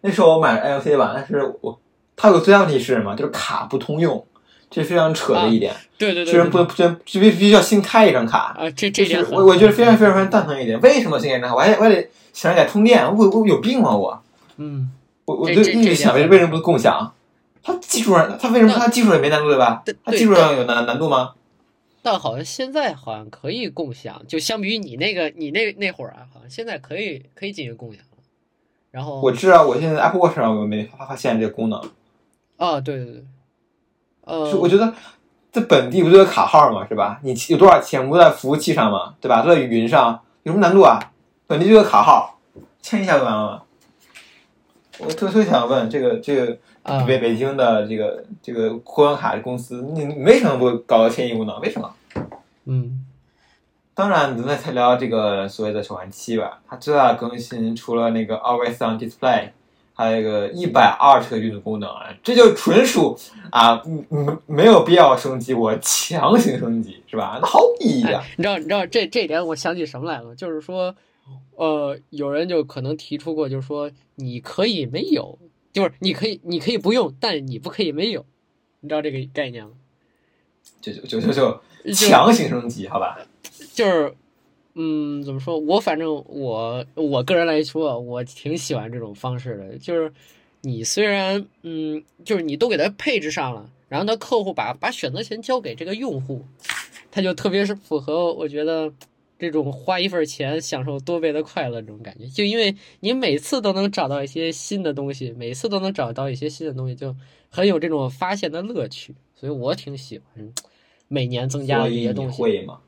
[0.02, 1.80] 那时候我买 NFC 版，但是我
[2.16, 3.16] 它有个最大问题是什么？
[3.16, 4.26] 就是卡不通用，
[4.70, 5.74] 这非常扯的一点。
[5.98, 10.80] 对对对虽然不对能不能必必须要新开一张卡，啊，这这这点我我觉得非常非常非常蛋疼一点。
[10.82, 11.56] 为什么新开一张卡？
[11.56, 14.22] 我还得我还得想着得充电，我我有病吗我？
[14.58, 14.92] 嗯，
[15.26, 17.12] 我我就一直想为为什么不共享？
[17.67, 19.93] 它技术上它为什么那它技术也没难度对吧对？
[20.06, 21.34] 它技术上有难难度吗？
[22.01, 28.23] 但好像现在好像可以共享，就相比于你那个你那那会儿啊，好像现在可以可以进行共享了。
[28.89, 31.77] 然后我知道，我现在 Apple Watch 上我没发发现这个功能。
[32.56, 33.23] 啊，对对对，
[34.23, 34.93] 呃，是我觉得
[35.51, 36.88] 在本地不就有卡号吗？
[36.88, 37.19] 是吧？
[37.23, 39.15] 你有多少钱不在服务器上吗？
[39.19, 39.41] 对吧？
[39.41, 41.12] 都在云上，有什么难度啊？
[41.45, 42.39] 本地就有卡号，
[42.82, 43.63] 签一下就完了吗？
[44.99, 51.60] 我特特想问这个这个啊北北京的这个这个互联网卡公司，你你为什么不搞个迁移功能？
[51.60, 51.93] 为什么？
[52.65, 53.04] 嗯
[53.93, 56.62] 当然，咱们再聊这个所谓的手环七吧。
[56.69, 59.50] 它最大的更新除了那个 Always On Display，
[59.95, 63.17] 还有一个一百二十个运动功能啊，这就纯属
[63.50, 67.39] 啊，嗯嗯，没有必要升级，我强行升级是吧？
[67.41, 68.21] 那毫无意义啊！
[68.21, 70.36] 哎，你知道你知道这这点我想起什么来了？
[70.36, 70.95] 就是说，
[71.56, 75.39] 呃，有人就可能提出过，就是说你可以没有，
[75.78, 78.26] 就是你可以你可以不用，但你不可以没有，
[78.80, 79.74] 你知道这个概念吗？
[80.82, 83.20] 就就就就就就强行升级，好吧？
[83.76, 84.16] 就是，
[84.74, 85.60] 嗯，怎么说？
[85.60, 89.78] 我反正我我个人来说，我挺喜欢这种方式的。
[89.78, 90.12] 就是
[90.62, 96.44] 你虽然，嗯，就是你都给他配置上了，然后他客户把把选择权交给这个用户，
[97.12, 98.92] 他就特别是符合我觉得
[99.38, 102.28] 这种花一份钱享受多倍的快乐这种感觉。
[102.28, 107.15] 就因为你每次都能找到一些新的东西，每次都能找到一些新的东西，就
[107.50, 109.15] 很有这种发现的乐趣。
[109.36, 110.54] 所以我挺喜欢
[111.08, 112.41] 每年增加的所以你这些东西。
[112.41, 112.80] 会吗？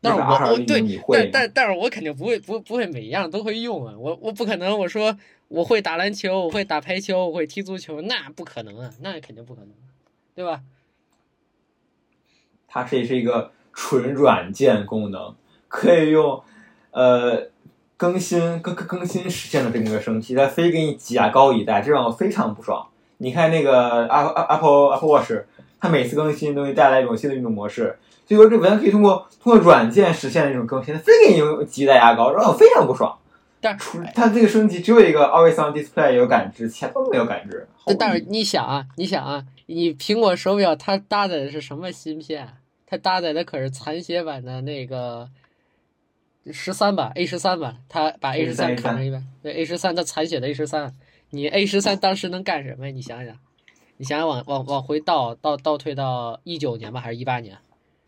[0.00, 1.30] 但是我120我对？
[1.30, 5.16] 但但但是我肯定不会不不会每一样都会用啊，我我不可能我说
[5.48, 9.70] 我会打篮球，我会打排球，我会踢足球，那不可能啊，那肯定不可能，
[10.34, 10.62] 对吧？
[12.68, 15.34] 它这是一个纯软件功能，
[15.74, 16.40] 可以用
[16.92, 17.48] 呃
[17.96, 22.86] 更新更更更新实现的这么一个升级，它非给你挤牙膏一代，这让我非常不爽。
[23.18, 25.32] 你看那个 Apple Apple Apple Watch，
[25.80, 33.18] 它每次更新都会带来一种新的运动模式，所以说这完全可以通过通过软件实现这种更新，它非给你用挤一代牙膏，让我非常不爽。
[33.60, 37.66] 但除它这个升级只有一个 Always On Display 有感知，其他都没有感知。
[37.98, 42.46] 但是你想啊，你想啊，你苹果手表它搭载的是什么芯片？
[42.86, 45.26] 它搭载的可是残血版的那个
[46.52, 50.94] 十三吧 A 十三吧，他把 A 十三 A13 砍成一半，对 A 十三他残血的 A 十三，
[51.30, 52.92] 你 A 十三当时能干什么呀？
[52.92, 53.38] 你想想，
[53.96, 57.58] 你想想往往往回倒倒倒退到一九年吧，还是一八年，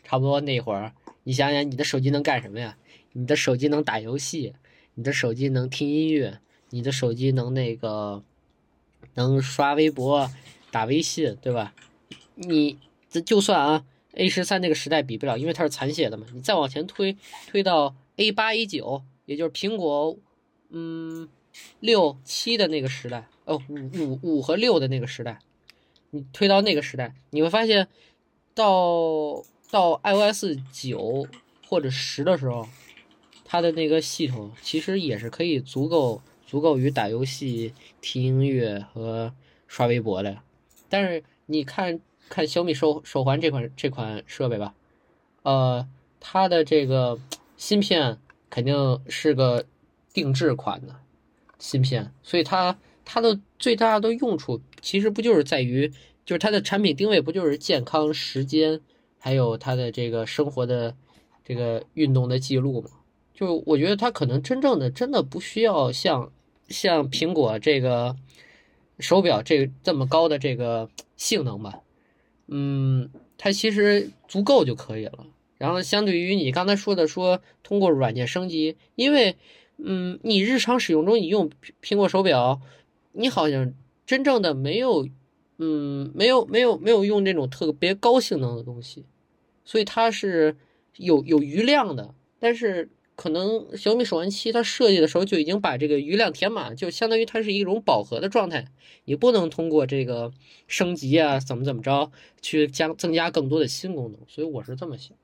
[0.04, 0.92] 差不多那会儿，
[1.24, 2.76] 你想想你的手机能干什么呀？
[3.12, 4.54] 你的手机能打游戏，
[4.94, 8.22] 你的手机能听音乐，你的手机能那个
[9.14, 10.30] 能刷微博、
[10.70, 11.74] 打微信，对吧？
[12.34, 16.26] 你这就算啊，A 十三那个时代比不了，因为它是残血的嘛。
[16.34, 20.18] 你再往前推，推到 A 八、A 九，也就是苹果
[20.70, 21.28] 嗯
[21.80, 25.38] 六七的那个时代，哦五五五和六的那个时代，
[26.10, 27.88] 你推到那个时代，你会发现
[28.54, 31.26] 到到 iOS 九
[31.66, 32.68] 或者十的时候，
[33.44, 39.34] 它的那个系统其实也是可以足够足够于打游戏、听音乐和
[39.66, 40.42] 刷微博的。
[40.88, 44.74] 但是你看看小米手手环这款这款设备吧，
[45.42, 45.86] 呃，
[46.20, 47.18] 它的这个
[47.56, 48.18] 芯片
[48.50, 49.64] 肯定是个
[50.12, 50.96] 定制款的
[51.58, 55.92] 芯片，所以它它的最大的用处其实不就是在于，
[56.24, 58.80] 就是它的产品定位不就是健康、时间，
[59.18, 60.94] 还有它的这个生活的
[61.44, 62.90] 这个运动的记录吗？
[63.34, 66.32] 就我觉得它可能真正的真的不需要像
[66.68, 68.16] 像苹果这个
[68.98, 71.80] 手表这这么高的这个性能吧，
[72.46, 75.26] 嗯，它其实足够就可以了。
[75.58, 79.36] 然后相对于你刚才说的说通过软件升级，因为
[79.78, 81.50] 嗯，你日常使用中你用
[81.82, 82.60] 苹果手表，
[83.12, 83.72] 你好像
[84.06, 85.08] 真正的没有，
[85.58, 89.04] 嗯，没有没有没有用这种特别高性能的东西，
[89.64, 90.56] 所以它是
[90.96, 92.90] 有有余量的，但是。
[93.16, 98.66] 可能小米手环七它设计的时候就已经把这个余量填满，就相当于它是一种饱和的状态，
[99.06, 100.30] 你不能通过这个
[100.68, 102.10] 升级啊怎么怎么着
[102.42, 105.16] 去加增加更多的新功能，所以我是这么想。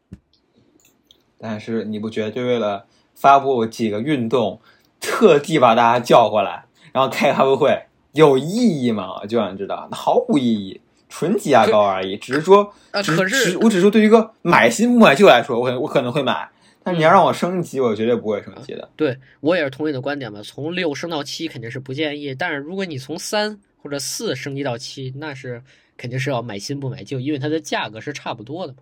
[1.37, 4.63] 但是你不觉得就为了发布几个运动，
[4.99, 9.21] 特地把大家叫过来，然后开发布会有意义吗？
[9.21, 12.17] 我就想知道，那毫无意义，纯挤牙膏而已。
[12.17, 16.49] 只是说，啊，可是我只是说对于一个买新不买旧来说，我可能我可能会买。
[16.85, 18.89] 但你要让我升级，我绝对不会升级的。
[18.97, 20.41] 对我也是同意的观点吧。
[20.43, 25.63] 从六升到七肯定是不建议，但是如果你从三或者四升级到七，那是
[25.97, 28.81] 肯定是要买新不买旧，因为它的价格是差不多的嘛。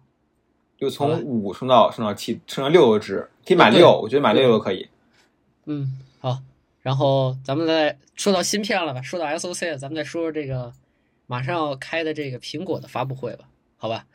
[0.79, 4.89] 就从五升到升到七，升到六个值，可以买六，我觉得买六都可以。
[5.67, 6.39] 嗯，好。
[6.81, 10.73] 然后咱们再说到芯片了吧，说到 SOC，咱们再说说这个
[11.27, 13.45] 马上要开的这个苹果的发布会吧，
[13.77, 14.07] 好吧？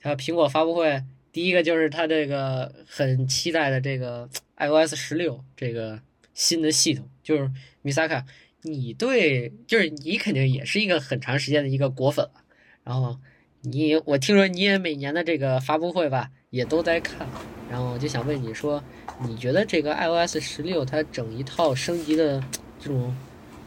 [0.00, 1.02] 它苹果发布会。
[1.32, 5.98] 第一个就是它这个很期待的这个 iOS 十六这个
[6.34, 8.24] 新的系统，就是米萨卡，
[8.60, 12.42] 你对，就是你肯定也是一个很长时间的一个果粉了。
[12.84, 13.18] 然后
[13.62, 17.26] 你，我听说你也每年的这个发布会吧，也都在看。
[17.70, 18.84] 然后我就想问你说，
[19.26, 22.42] 你觉得这个 iOS 十六它整一套升级的
[22.78, 23.16] 这种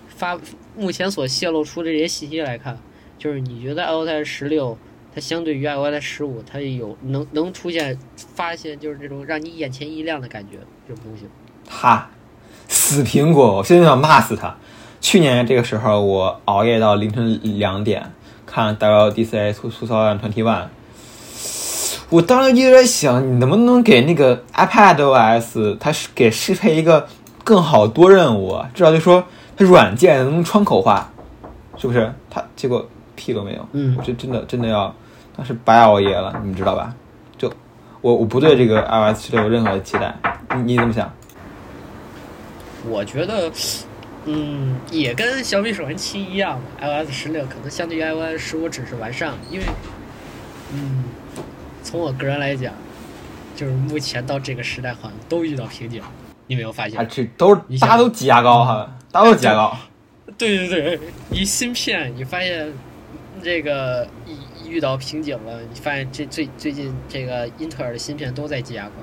[0.08, 0.40] 发，
[0.76, 2.80] 目前所泄露出的这些信息来看，
[3.18, 4.78] 就是你觉得 iOS 十六？
[5.16, 11.26] 它相对于 iOS 十五，它有能能出现发现就是这种让你眼前一亮的感觉这种东西。
[11.70, 12.10] 哈，
[12.68, 13.56] 死苹果！
[13.56, 14.54] 我现在想骂死他。
[15.00, 18.12] 去年这个时候，我熬夜到凌晨两点
[18.46, 20.66] 看 WDC 促促销量 Twenty One，
[22.10, 27.08] 我当时一直在想，你能不能给那个 iPadOS 它是给适配一个
[27.46, 29.24] 更好多任务，至少就说
[29.56, 31.10] 它软件能窗口化，
[31.78, 32.14] 是不是？
[32.30, 33.66] 它结果屁都没有。
[33.72, 34.94] 嗯，我这真的真的要。
[35.36, 36.96] 当时白熬夜了，你们知道吧？
[37.38, 37.52] 就
[38.00, 40.16] 我我不对这个 iOS 十六有任何的期待，
[40.56, 41.12] 你你怎么想？
[42.88, 43.52] 我觉得，
[44.26, 49.66] 嗯，也跟小米手环七一样，iOS 十六可能相对于 iOS 十五只是完善，因为，
[50.72, 51.04] 嗯，
[51.84, 52.72] 从我个人来讲，
[53.56, 56.02] 就是目前到这个时代好像都遇到瓶颈，
[56.48, 56.98] 你没有发现？
[56.98, 59.76] 啊，这都是大家都挤牙膏哈，大家都挤牙膏。
[60.38, 62.72] 对对对，一芯片，你发现
[63.44, 64.38] 这个一。
[64.70, 68.94] 遇到瓶颈了，你发现这最最近这个英特尔的芯片都在挤牙膏，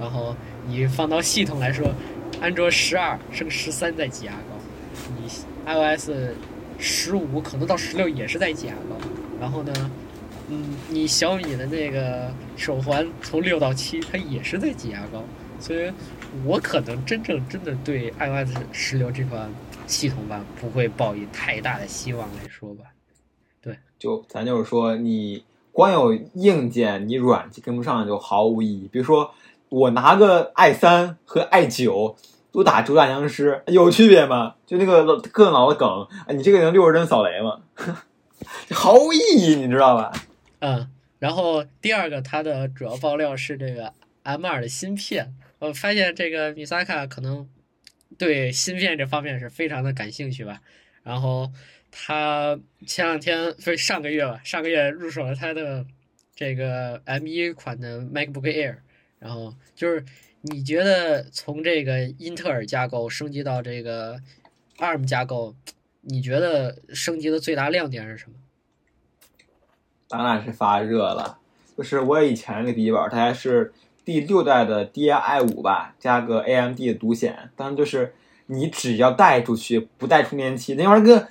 [0.00, 1.92] 然后你放到系统来说，
[2.40, 4.56] 安卓十二升十三在挤牙膏，
[5.16, 5.28] 你
[5.66, 6.10] iOS
[6.78, 8.96] 十五可能到十六也是在挤牙膏，
[9.40, 9.90] 然后呢，
[10.48, 15.24] 嗯，你小米的那个手环从六到七它也是在挤牙膏，
[15.58, 15.92] 所以
[16.44, 19.50] 我可能真正真的对 iOS 十六这款
[19.86, 22.84] 系统吧不会抱以太大的希望来说吧。
[23.98, 28.88] 就咱就是说，你光有硬件，你软件跟不上就毫无意义。
[28.92, 29.32] 比如说，
[29.68, 32.16] 我拿个 i 三和 i 九
[32.52, 34.54] 都打主打僵尸，有区别吗？
[34.66, 36.06] 就那个更老的梗，
[36.36, 37.60] 你这个能六十帧扫雷吗？
[38.70, 40.12] 毫无意义，你知道吧？
[40.60, 40.88] 嗯。
[41.18, 45.34] 然后第二个，它的主要爆料是这个 M 二的芯片。
[45.58, 47.48] 我发现这个米萨卡可能
[48.16, 50.60] 对芯片这方面是非常的感兴趣吧。
[51.02, 51.50] 然后。
[51.90, 54.40] 他前两天不是上个月吧？
[54.44, 55.86] 上个月入手了他的
[56.34, 58.76] 这个 M 一款的 MacBook Air，
[59.18, 60.04] 然后就是
[60.42, 64.20] 你觉得从这个英特尔架构升级到这个
[64.78, 65.54] ARM 架构，
[66.02, 68.36] 你觉得升级的最大亮点是什么？
[70.08, 71.38] 当然是发热了。
[71.76, 73.72] 就是我以前那个笔记本，它还是
[74.04, 77.50] 第六代的 DI 五吧，加个 AMD 的独显。
[77.56, 78.14] 当然就是
[78.46, 81.28] 你只要带出去不带充电器，那玩意儿跟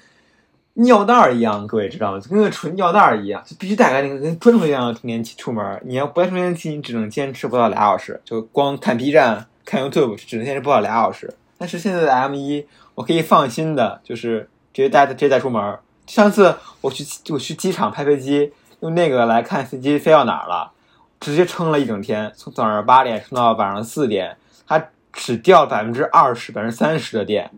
[0.79, 2.19] 尿袋儿一样，各位知道吗？
[2.19, 5.81] 就跟个纯尿袋儿一样，就必须带个那个跟砖头一样的充电器出门。
[5.83, 11.33] 你要不带充电器，你只能坚持不到俩小时，就光看 B 站、看 YouTube，只能坚持不到俩小时。
[11.57, 15.79] 但是现在的 M 一，我可以放心的，就是直接带直接带出门。
[16.05, 20.71] 上次我去我去机场拍飞机，用那个来看飞机飞到哪儿了，
[21.19, 27.49] 直接撑了一整天，从早上八点撑到晚上四点，它只掉百分之二十、百分之三十的电，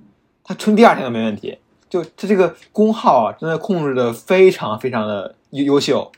[0.46, 1.60] 它撑第二天都没问题。
[1.90, 6.12] 就它这个功耗啊，真的控制的非常非常的优优秀。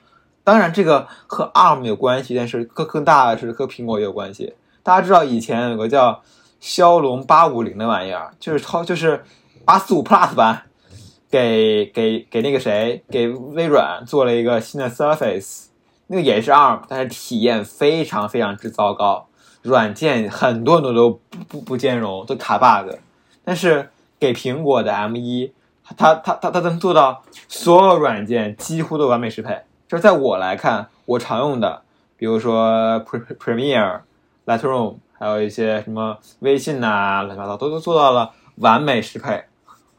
[0.44, 4.54] 当然，这个和 ARM 有关系，但是更更大的是和苹果也有关系。
[4.84, 6.22] 大家知道以前有个叫
[6.60, 9.24] 骁龙八五零的玩意儿，就是超就是
[9.64, 10.64] 八四五 Plus 版，
[11.30, 15.66] 给给给那个谁给微软做了一个新的 Surface，
[16.08, 19.28] 那个也是 ARM，但是体验非常非常之糟糕，
[19.62, 22.96] 软件很多很多都不不不兼容，都卡 bug。
[23.44, 25.54] 但是给苹果的 M 一，
[25.98, 29.62] 它它它它能做到所有软件几乎都完美适配。
[29.88, 31.82] 就是在我来看，我常用的，
[32.18, 34.02] 比如说 Pre Premiere、
[34.46, 39.44] Lightroom，还有一些什么微信呐、乱七八糟，都都做到了完美适配。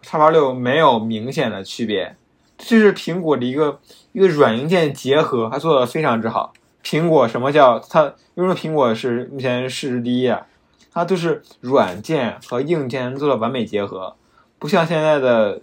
[0.00, 2.16] 叉八六没有明显的区别，
[2.58, 3.78] 这是苹果的一个
[4.12, 6.52] 一个软硬件结合，它做的非常之好。
[6.82, 8.14] 苹果什么叫它？
[8.34, 10.46] 为什么苹果是目前市值第一啊？
[10.92, 14.16] 它都是软件和硬件做了完美结合，
[14.58, 15.60] 不像现在的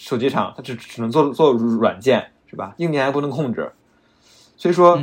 [0.00, 2.30] 手机厂，它只只能做做软件。
[2.50, 2.74] 是吧？
[2.78, 3.70] 硬件还不能控制，
[4.56, 5.00] 所以说，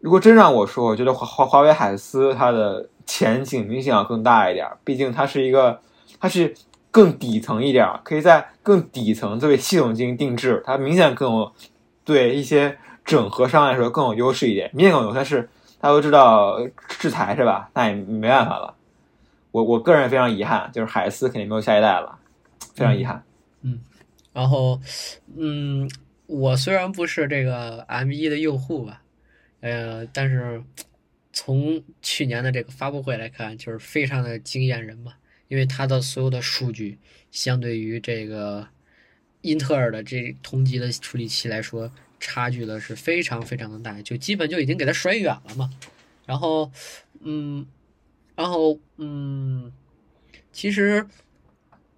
[0.00, 4.66] 如果真让我说，我觉得华华华为海思它的前景明显要更大一点。
[4.82, 5.78] 毕竟它是一个，
[6.18, 6.54] 它是
[6.90, 11.52] 更底层一点，可以在更底层作为系统进行定制，它明显更有
[12.02, 14.70] 对一些整合商来说更有优势一点。
[14.72, 15.50] 明显更有，但是
[15.82, 16.58] 大家都知道
[16.88, 17.68] 制裁是吧？
[17.74, 18.74] 那也没办法了。
[19.50, 22.16] 我我个人非常遗憾，就是海思肯定没有下一代了，
[22.74, 23.22] 非常遗憾。
[24.32, 24.80] 然后，
[25.36, 25.90] 嗯。
[26.32, 29.02] 我虽然不是这个 M 一的用户吧，
[29.62, 30.62] 呃，但是
[31.32, 35.14] 从去年的这个发布会来看，就是非常的惊艳人嘛。
[35.48, 37.00] 因为它的所有的数据，
[37.32, 38.68] 相对于这个
[39.40, 45.68] 英特尔的这同级的处理器来说，差距的是非常非常的大，就基本就已经给它甩远了嘛。
[46.26, 46.70] 然后，
[47.22, 47.66] 嗯，
[48.36, 49.72] 然后，嗯，
[50.52, 51.04] 其实。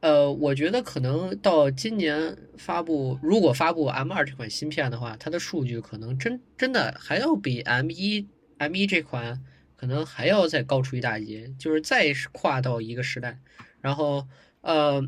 [0.03, 8.27] 呃，我觉得可能到今年发布，如果发布 M 二这款芯片的话，它的数据可能真真的还要比 M 一
[8.59, 9.41] M 一这款
[9.77, 13.39] 可能还要再高出一大截，就是再跨到一个时代。
[13.81, 14.27] 然后，
[14.63, 15.01] 呃，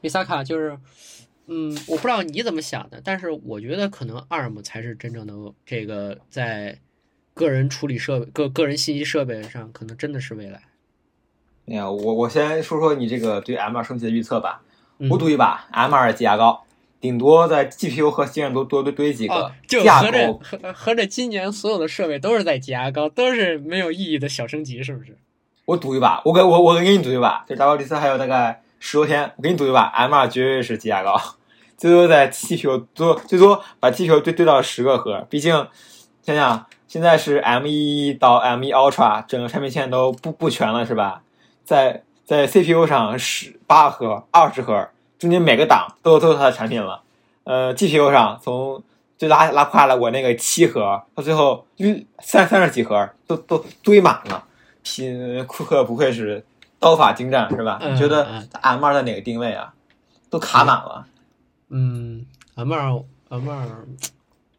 [0.00, 0.76] 米萨卡就是，
[1.46, 5.34] 嗯，我不知道你怎么想的，但是我觉得可能 ARM 才是真正的
[5.64, 6.80] 这个在
[7.32, 10.62] 个人处理设备、个个人信息设备上，可能真的是未来。
[11.68, 14.62] 哎呀，我我先说说你这个对 M 二升级的预测吧。
[15.10, 16.64] 我赌一把，M 二挤牙膏，
[17.00, 19.52] 顶多在 GPU 和芯片多多多堆几个。
[19.66, 25.16] 就合着合合着今年所有的设备都是在挤牙膏，都是没有意义的小升级，是不是？
[25.64, 31.20] 我赌一把，我给我我给你赌一把，就 W 四还有大概十多天，我给你赌一把，M 二绝对是挤牙膏，
[31.76, 35.26] 最多在 GPU 多最多把 GPU 堆堆到十个核。
[35.30, 35.52] 毕竟
[36.22, 41.22] 想想现在是 M 一到 M 一 Ultra，整个产品线都不不全了，是吧？
[41.64, 44.88] 在在 CPU 上十八核、二十核，
[45.18, 47.02] 中间每个档都都有它的产品了。
[47.44, 48.82] 呃，GPU 上从
[49.18, 54.44] 最拉拉胯了我那个七核，到最后为三三十几核都都堆满了。
[54.82, 56.44] 拼库克不愧是
[56.80, 57.80] 刀法精湛，是吧？
[57.84, 59.72] 你觉得 M 二在哪个定位啊？
[60.28, 61.06] 都卡满了。
[61.68, 62.80] 嗯，M 二
[63.28, 63.66] M 二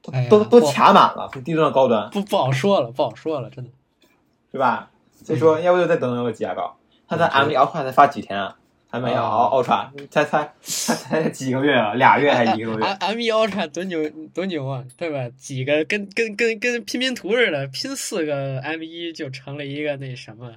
[0.01, 0.12] 都
[0.43, 2.10] 都都卡满了，从低端到高端。
[2.10, 3.72] 不不好说了，不好说了，真的，
[4.51, 4.89] 是吧？
[5.24, 6.76] 所以说，要不就再等等个挤牙膏。
[7.08, 8.58] 他在 M 一 Ultra 才发几天啊？
[8.89, 11.95] 还没有 Ultra 才才才才几个月啊？
[11.95, 15.28] 俩月还是一个月？M 一 Ultra 多牛多牛啊，对吧？
[15.36, 20.54] 几个跟跟跟跟拼拼图似的，拼四个 M 一就成了一个那什么，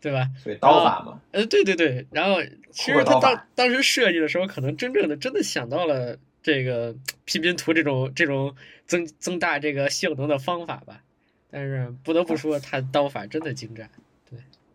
[0.00, 0.28] 对吧？
[0.42, 1.20] 对刀法嘛。
[1.30, 2.04] 呃，对对对。
[2.10, 11.02] 然后其实他当当时设计的时候，可能真正的真的想到了这个 拼拼图这种这种增增大这个性能的方法吧。
[11.48, 13.88] 但是不得不说，他刀法真的精湛。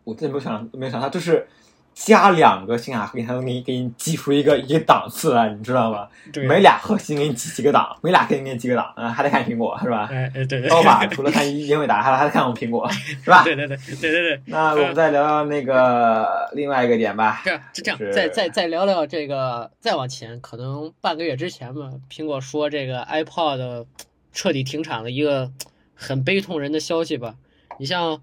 [0.03, 1.47] 我真没有想，没有想到就是
[1.93, 6.07] 加两个信卡核心，才能给你给你挤出一个一个档次来，你知道吗？
[6.47, 10.09] 每俩核心给你挤几个档，每俩可以给你几个档，嗯，还得看苹果是吧？
[10.11, 10.67] 哎哎对对。
[10.67, 13.43] 刀法除了看英伟达，还还得看我们苹果，是吧？
[13.45, 14.41] 对对对对对对。
[14.47, 17.41] 那我们再聊聊那个另外一个点吧。
[17.45, 23.85] 这样就这样，再再再聊聊这个，再往前，可能半个月之前吧，苹果说这个 iPod
[24.31, 25.51] 彻底停产了一个
[25.93, 27.35] 很悲痛人的消息吧。
[27.77, 28.21] 你像。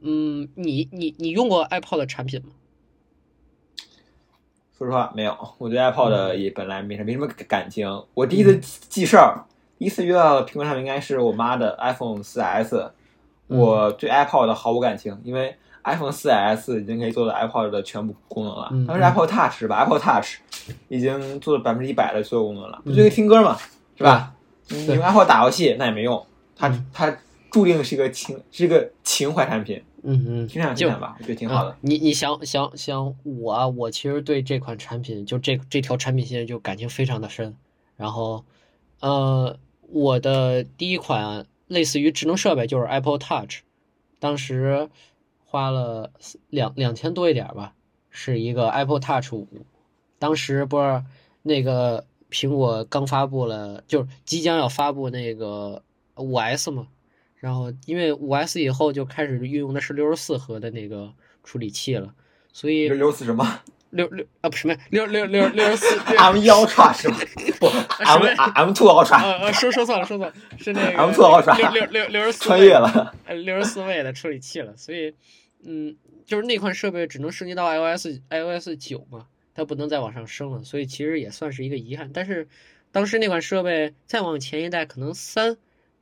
[0.00, 2.52] 嗯，你你你用过 iPod 产品吗？
[4.78, 5.36] 说实话，没有。
[5.58, 8.04] 我对 iPod 也本来没什没什么感情。
[8.14, 8.56] 我第一次
[8.88, 9.44] 记事儿，
[9.76, 12.90] 第一次遇到苹果产品应该是我妈的 iPhone 4S。
[13.48, 18.68] 我对 iPod 毫无感情，因为 iPhone 4S 已经可以做到 iPod 的全部功能了。
[18.86, 20.36] 当时 Apple Touch 是吧？Apple Touch
[20.88, 23.56] 已经做了百分之一百的所有功能了，不就听歌嘛，
[23.96, 24.32] 是吧？
[24.68, 26.24] 你用 iPod 打游戏那也没用，
[26.54, 27.18] 它它。
[27.50, 31.70] 注定是一个情是一个情怀产品，嗯嗯，就看吧，我觉得挺好的。
[31.70, 37.54] 啊你你想想想我啊，我其实对这款产品，就这这条产品线就感情非常的深。
[37.96, 38.44] 然后，
[39.00, 39.58] 呃，
[39.90, 43.58] 我的第一款类似于智能设备就是 Apple Touch，
[44.18, 44.88] 当时
[45.44, 46.10] 花了
[46.48, 47.74] 两两千多一点吧，
[48.08, 49.46] 是一个 Apple Touch 五。
[50.18, 51.04] 当时不是
[51.42, 55.82] 那个苹果刚发布了，就是即将要发布那个
[56.16, 56.88] 五 S 嘛，
[57.38, 61.12] 然后因为五 S 以后就开始运用的是六十四核的那个
[61.44, 62.14] 处理器了，
[62.52, 63.60] 所以六十四什么
[63.90, 67.16] 六六啊不是什么六六六六十四？M 一 Ultra 是吧？
[67.58, 67.66] 不
[68.04, 68.22] M
[68.54, 73.14] M two Ultra 呃呃说说错了说错了是那个 M 2 Ultra 六六六六十四穿越了。
[73.24, 75.14] 呃六十四位的处理器了，所以
[75.64, 82.10] 嗯就是那款设备只能升级到 iOS iOS 九嘛，它不能再往上升了，所以其实也算是一个遗憾。
[82.12, 82.46] 但是
[82.92, 85.56] 当时那款设备再往前一代，可能三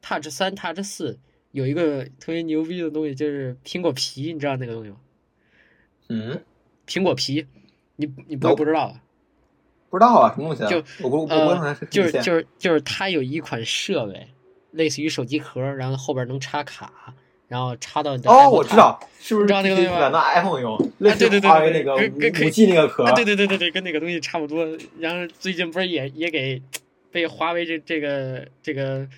[0.06, 1.18] Touch 三 Touch 四
[1.50, 4.96] 有一个特别牛逼的东西，就是苹果皮，你知道那个东西吗？
[6.08, 6.40] 嗯，
[6.86, 7.44] 苹果皮，
[7.96, 9.00] 你你不会不知道吧？
[9.90, 10.68] 不知道啊，什么东西啊？
[10.68, 14.28] 就我不我就是就是就是它有一款设备，
[14.70, 17.14] 类似于手机壳，然后后边能插卡，
[17.48, 20.76] 然后插到你的哦我知道，是不是你知道那个东西吗拿 iPhone 用？
[20.98, 24.66] 类似对对对于华为那个跟跟五 G 那个壳啊，，对对对对对，跟那个东西差不多。
[24.98, 26.62] 然后最近不是也也给
[27.10, 29.08] 被华为这这个这个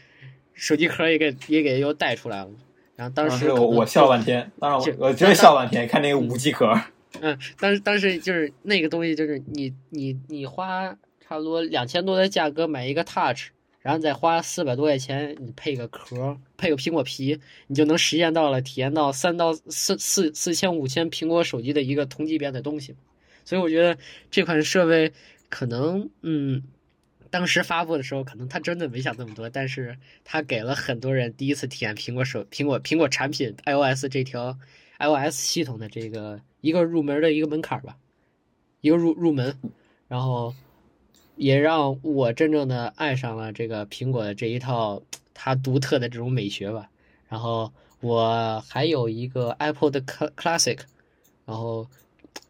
[0.59, 2.51] 手机壳也给也给又带出来了。
[2.97, 6.75] 然后当当时我我笑半天，当然我我真是笑半天，看那个五 G 壳，
[7.21, 13.51] 嗯，当时当时就是那个东西，就是你你你花差不多两千多的价格买一个 Touch，
[13.81, 17.39] 然后再花四百多块钱，你配个壳，配个苹果皮，
[17.69, 22.97] 你就能实现到了体验到三到四四四千五千苹果手机的一个同级别的东西。
[23.45, 23.97] 所以我觉得
[24.31, 25.13] 这款设备
[25.49, 26.65] 可能，嗯，
[27.31, 34.59] 当时发布的时候，可能他真的没想那么多，但是他给了很多人第一次体验苹果手苹果苹果产品 iOS 这条
[34.99, 37.97] iOS 系统的这个一个入门的一个门槛吧，
[38.81, 39.57] 一个入入门，
[40.09, 40.55] 然后
[41.37, 45.03] 也让我真正的爱上了这个苹果的这一套
[45.35, 46.91] 它独特的这种美学吧。
[47.29, 50.79] 然后我还有一个 Apple 的 Classic，
[51.45, 51.89] 然后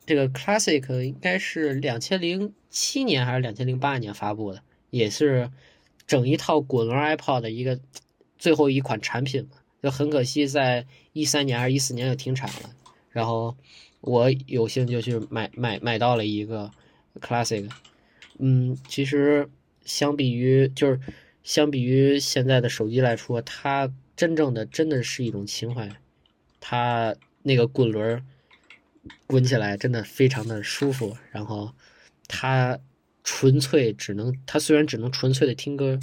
[0.07, 5.51] 这个 Classic 应该是两千零七年还是两千零八年发布的，也是
[6.07, 7.79] 整一套滚轮 iPod 的一个
[8.39, 9.59] 最后一款产品嘛。
[9.81, 12.71] 就很可惜，在一三年还是一四年就停产了。
[13.11, 13.57] 然后
[14.01, 16.71] 我有幸就去买买买到了一个
[17.21, 17.71] Classic，
[18.39, 19.49] 嗯，其实
[19.85, 21.01] 相比于就是
[21.45, 25.89] 相比于现在的手机来说，它真正的真的是一种情怀，
[26.61, 28.27] 它那个滚轮
[29.29, 31.73] 滚起来真的非常的舒服，然后
[32.27, 32.81] 它
[33.31, 36.01] 纯粹只能，它虽然只能纯粹的听歌，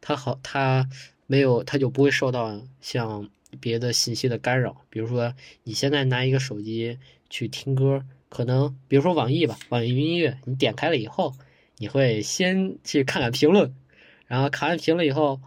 [0.00, 0.88] 它好它
[1.26, 3.28] 没有它就不会受到像
[3.60, 5.34] 别的信息的干扰，比如说
[5.64, 11.36] 你现在拿一个手机去听歌，可能比如说网易吧，网易云音乐，你点开了以后，
[11.76, 13.74] 你会先去看看评论，
[14.26, 15.42] 然后看完评论以后，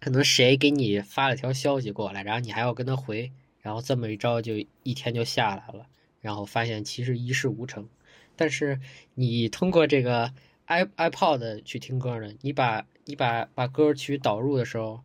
[0.00, 3.30] 可能谁给你发了条消息过来，然后你还要跟他回，
[3.60, 5.86] 然后这么一招就一天就下来了，
[6.20, 7.88] 然后发现其实一事无成。
[8.42, 8.80] 但是
[9.14, 10.32] 你通过这个
[10.66, 15.00] i iPod 去听歌呢，你把你把把歌曲导入的时候，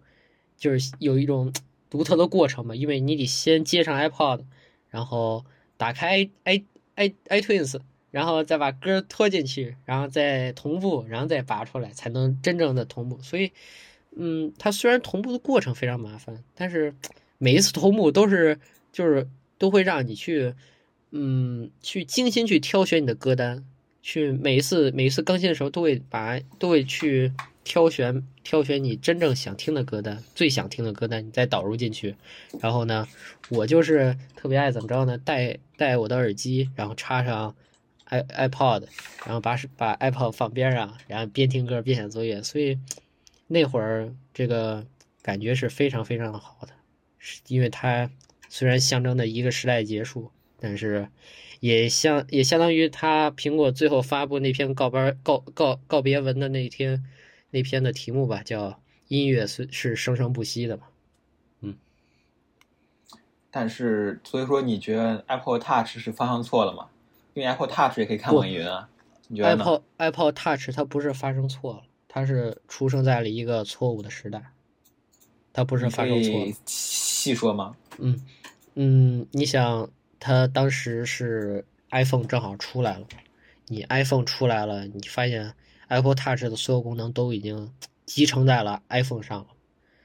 [0.57, 1.53] 就是有一种
[1.87, 4.41] 独特的过程嘛，因为你得先接上 iPod，
[4.89, 5.45] 然后
[5.77, 6.65] 打开 i i
[6.95, 7.79] i iTunes，
[8.09, 13.21] 然后再把歌拖进去，然后再同步，然后再拔出来，才能真正的同步。
[13.21, 13.51] 所以，
[14.15, 16.95] 嗯，它虽然同步的过程非常麻烦，但是
[17.37, 18.59] 每一次同步都是
[18.91, 19.29] 就是
[19.59, 20.55] 都会让你去，
[21.11, 23.63] 嗯，去精心去挑选你的歌单，
[24.01, 27.31] 去每一次每一次更新的时候都会把都会去
[27.63, 32.15] 挑选挑选你真正想听的歌单，最想听的歌单，你再导入进去。
[32.59, 33.07] 然后呢，
[33.49, 35.17] 我就是特别爱怎么着呢？
[35.17, 37.55] 戴戴我的耳机，然后插上
[38.05, 38.83] i iPod，
[39.25, 42.41] 然后把把 iPod 放边上，然后边听歌边写作业。
[42.43, 42.77] 所以
[43.47, 44.85] 那会儿这个
[45.21, 46.69] 感觉是非常非常好的，
[47.17, 48.09] 是因为它
[48.49, 51.07] 虽然象征的一个时代结束，但是
[51.59, 57.03] 也相也相当于他苹果最后发布那篇告班告告告别文的那一天
[57.51, 60.83] 那篇的题目吧，叫“音乐是是生生不息的”嘛。
[63.49, 66.89] 但是所以说你觉得 Apple Touch 是方向错了吗？
[67.33, 68.87] 因为 Apple Touch 也可以看网易云啊，
[69.29, 74.51] 你觉得呢？Apple Apple Touch 它不是发生错了，它是出生在了一个错误的时代，
[75.53, 76.51] 它不是发生错了。
[76.65, 77.75] 细说吗？
[77.97, 78.21] 嗯
[78.75, 79.89] 嗯，你想，
[80.19, 83.07] 它当时是 iPhone 正好出来了，
[83.67, 85.53] 你 iPhone 出来了，你发现
[85.87, 87.73] Apple Touch 的所有功能都已经
[88.05, 89.47] 集成在了 iPhone 上了，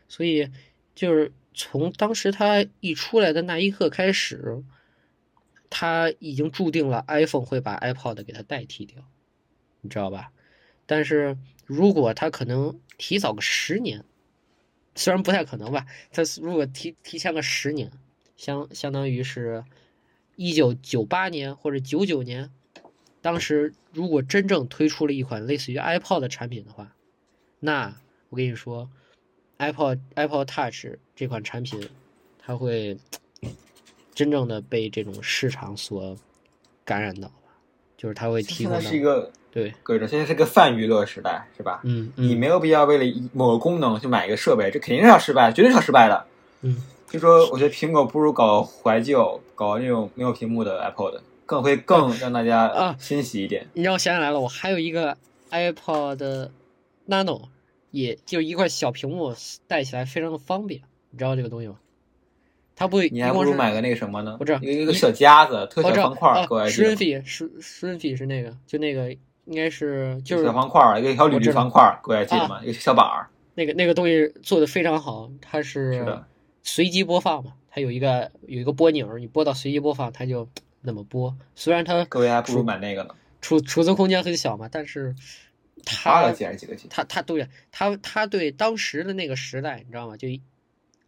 [0.08, 0.50] 所以
[0.94, 4.62] 就是从当时它一出来的那一刻开始，
[5.70, 9.02] 它已经注定了 iPhone 会把 iPod 给它代替掉，
[9.80, 10.32] 你知道吧？
[10.86, 14.04] 但是如果它可能提早个十年，
[14.94, 17.90] 虽然不太可能吧，它如果提提前个十年，
[18.36, 19.64] 相相当于是
[20.36, 22.50] 一九九八年或者九九年，
[23.20, 26.94] 当时如果真正推出了一款类似于 iPod 的产品的话，
[27.60, 27.94] 那
[28.30, 28.88] 我跟你说
[29.58, 31.88] ，iPod iPod Touch 这款产品，
[32.38, 32.96] 它会
[34.14, 36.16] 真正的被这种市场所
[36.84, 37.54] 感染到吧，
[37.96, 41.80] 就是它会提现供到在是一个，对，各位说，现在是个泛娱乐时代，是吧？
[41.84, 46.26] 嗯嗯你没有必要为了某个功能去买一个设备，这肯定是要失败，绝对是要失败的。
[46.62, 53.64] 嗯，就说我觉得苹果不如搞怀旧，搞那种没有屏幕的 iPod，更会更让大家啊欣喜一点。
[53.74, 55.16] 你让我想起来了，我还有一个
[55.52, 56.50] iPod
[57.08, 57.42] Nano，
[57.92, 59.32] 也就一块小屏幕，
[59.68, 61.76] 带起来非常的方便，你知道这个东西吗？
[62.74, 64.36] 它不会，你还不如买个那个什么呢？
[64.40, 69.12] 我知道一个一个小夹子，特小方块儿，啊各位记十人得吗 f 十十人 f 是那个，就那个
[69.44, 72.60] 应该是就是小方块儿，一个小铝我知道铝方块儿，各位还记得吗？
[72.64, 73.28] 一个小板儿。
[73.54, 76.18] 那个那个东西做的非常好，它是
[76.64, 80.46] 随机播放嘛，它有一个有一个拨钮，你拨到随机播放，它就
[80.82, 81.34] 那么播。
[81.56, 85.16] 虽然它各位还不如买那个呢，储储存空间很小嘛，但是
[85.82, 86.86] 它八个 G 还是几个 G？
[86.90, 90.18] 它它对它它对当时的那个时代，你知道吗？
[90.18, 90.28] 就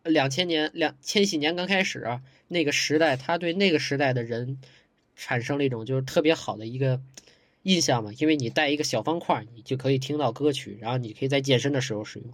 [0.05, 4.59] 两千年两千禧年刚开始啊，那个时代，它对那个时代的人
[5.17, 7.03] 产生了一种就是特别好的一个
[7.63, 12.33] 印象嘛，因为你带一个小方块，你就可以听到歌曲，然后你可以在健身的时候使用，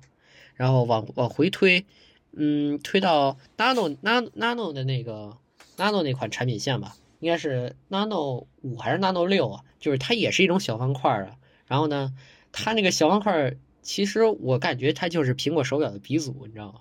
[0.55, 1.85] 然后往往回推，
[2.33, 5.37] 嗯，推到 Nano Nano Nano 的那个
[5.76, 9.64] Nano 那款产品线吧，应该是 Nano 五还是 Nano 六啊？
[9.78, 11.37] 就是它也是一种小方块啊。
[11.66, 12.12] 然后呢，
[12.53, 16.81] 它那个小方块，其实我感觉它就是苹果手表的鼻祖，你知道吗？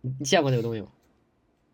[0.00, 0.88] 你你见过那个东西吗？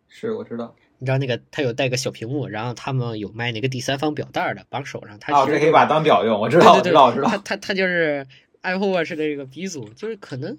[0.07, 0.75] 是我知道。
[0.97, 7.37] 你知道那个它有带个小屏幕，然后他们有卖那个第三方表带的，绑手上，它啊，其实这可以把它当表用，我知道，我对对知道，我知道它。
[7.39, 8.25] 它它就是
[8.61, 10.57] Apple Watch 的这个鼻祖，就是可能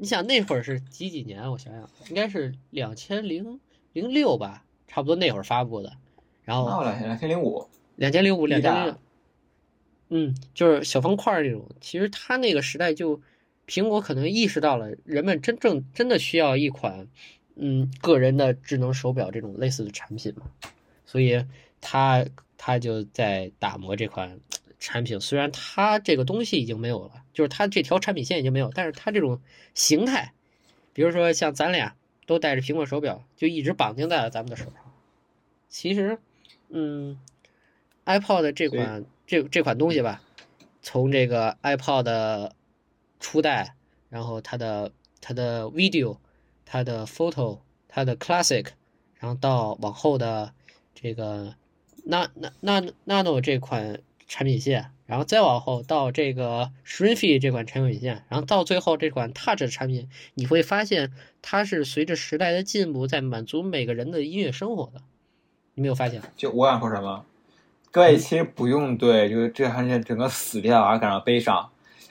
[0.00, 1.50] 你想那会儿是几几年？
[1.50, 3.58] 我想想，应该是两千零
[3.92, 5.92] 零六吧，差不多那会儿发布的。
[6.44, 8.98] 然后两千两千零五，两千零五、两千零六，
[10.10, 11.68] 嗯，就是小方块儿这种。
[11.80, 13.20] 其实它那个时代就，
[13.66, 17.08] 苹果可能意识到了人们真正真的需要一款，
[17.56, 20.46] 嗯，个人的智能手表这种类似的产品嘛，
[21.04, 21.44] 所以
[21.80, 22.24] 它
[22.56, 24.38] 它就在打磨这款
[24.78, 25.20] 产品。
[25.20, 29.40] 虽然它这个东西已经没有了，就是它这条产品线已经没有，但是它这种
[29.74, 30.32] 形态，
[30.92, 34.74] 比如说像咱俩都戴着苹果手表，就一直绑定在了咱们的手上。
[35.68, 36.18] 其实，
[36.68, 37.18] 嗯
[38.04, 40.22] ，iPod 这款这这款东西吧，
[40.82, 42.54] 从这个 iPod 的
[43.20, 43.74] 初代，
[44.08, 46.16] 然后它的它的 video、
[46.64, 47.58] 它的 photo、
[47.88, 48.68] 它的 classic，
[49.18, 50.54] 然后到往后的
[50.94, 51.54] 这个
[52.06, 61.12] na na na nano 这款产品线，然后再往后到这个 Shrinfy 这款产品线，然后到最后这款 Touch 的产品，你会发现
[61.42, 65.00] 它是随着时代的进步，在满足每个人的音乐生活的。
[65.74, 66.20] 你没有发现？
[66.36, 67.24] 就我想说什么，
[67.90, 71.70] 各位其实不用对就是这行业整个死掉而感到悲伤。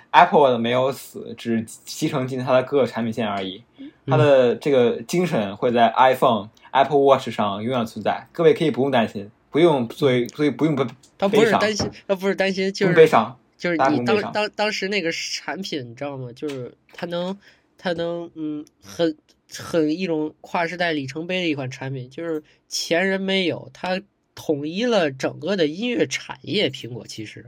[0.09, 3.61] Apple 的没有死，只继承进它的各个产品线而已。
[4.07, 8.27] 它的这个精神会在 iPhone、Apple Watch 上永远存在。
[8.31, 10.85] 各位可以不用担心，不用所以所以不用不
[11.17, 13.35] 他不是担心，他不是担心，就是悲伤。
[13.57, 16.31] 就是你当当当时那个产品，你知道吗？
[16.35, 17.35] 就是它能，
[17.75, 19.17] 它能，嗯，很
[19.51, 23.99] 很一种跨时代里程碑的一款产品，就是前人没有，它
[24.35, 26.69] 统一了整个的音乐产业。
[26.69, 27.47] 苹果其实，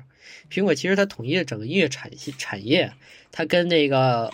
[0.52, 2.92] 苹果其实它统一了整个音乐产系产业，
[3.32, 4.34] 它跟那个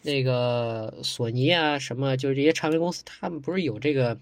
[0.00, 4.16] 那个索尼啊什么，就是这些唱片公司，他们不是有这个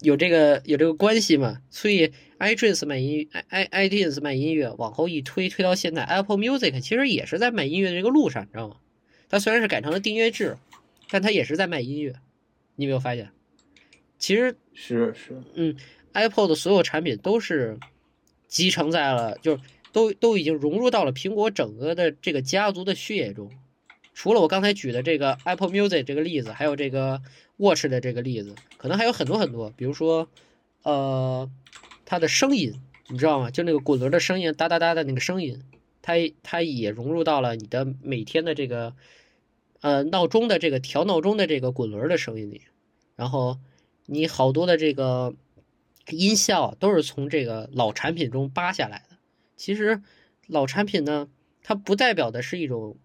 [0.00, 1.60] 有这个有这个关系嘛？
[1.70, 8.76] 所以 iTunes 卖音 i i iTunes 卖音乐，往后一推推到现在，Apple Music 其实也是在卖音乐的这个路上，你知道吗？
[9.28, 10.56] 它虽然是改成了订阅制，
[11.10, 12.14] 但它也是在卖音乐。
[12.74, 13.30] 你有没有发现？
[14.18, 15.76] 其实是是，嗯
[16.12, 17.78] ，Apple 的所有产品都是
[18.48, 23.50] 集成在了，就是都都已经融入到了苹果整个的这个家族的血液中。
[24.16, 27.20] 除了我刚才举的这个 Apple Music 这个例子，还有这个
[27.58, 29.70] Watch 的这个例子，可能还有很多很多。
[29.76, 30.26] 比如说，
[30.84, 31.50] 呃，
[32.06, 33.50] 它的声音，你知道吗？
[33.50, 35.62] 就那个滚轮的声音，哒哒哒的那个声音，
[36.00, 38.96] 它它也融入到了你的每天的这个
[39.82, 42.62] 呃闹钟的这个调闹钟的这个滚轮的声音里。
[43.16, 43.58] 然后
[44.06, 45.34] 你好多的这个
[46.08, 49.18] 音效都是从这个老产品中扒下来的。
[49.56, 50.00] 其实
[50.46, 51.28] 老产品呢，
[51.62, 52.96] 它不代表的是一种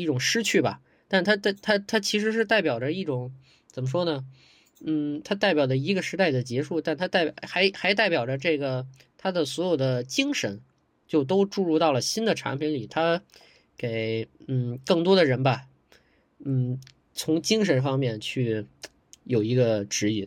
[0.00, 3.32] 一种失去吧，但它它它它其实是代表着一种
[3.66, 4.24] 怎么说呢？
[4.82, 8.86] 嗯，它代表的一个时代的结束，但它代表还还代表着这个
[9.18, 10.62] 它的所有的精神，
[11.06, 12.86] 就都注入到了新的产品里。
[12.86, 13.22] 它
[13.76, 15.66] 给嗯更多的人吧，
[16.38, 16.80] 嗯，
[17.12, 18.66] 从精神方面去
[19.24, 20.26] 有一个指引，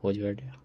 [0.00, 0.56] 我觉得这样。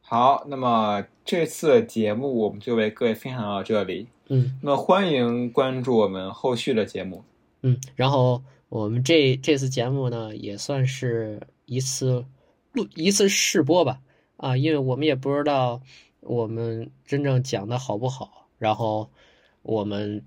[0.00, 4.06] 好，那么这次节目我们就为各位分享到这里。
[4.28, 4.58] 嗯。
[4.62, 7.24] 那欢迎关注我们后续的节目。
[7.62, 12.24] 嗯，然后我们这这次节目呢，也算是一次
[12.72, 14.00] 录一次试播吧，
[14.36, 15.80] 啊，因为我们也不知道
[16.20, 19.08] 我们真正讲的好不好，然后
[19.62, 20.22] 我们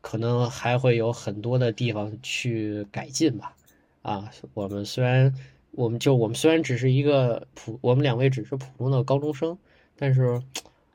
[0.00, 3.54] 可能还会有很多的地方去改进吧，
[4.02, 5.32] 啊，我们虽然
[5.72, 9.56] 我们就我们虽然只是一个普，我们两位只是普通的高中生，
[9.96, 10.42] 但是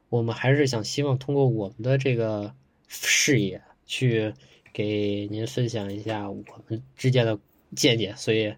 [0.10, 2.54] 我们还是想希望通过我们的这个
[2.88, 4.34] 视野去
[4.74, 7.40] 给您分享一下我们之间的
[7.76, 8.54] 见解，所以，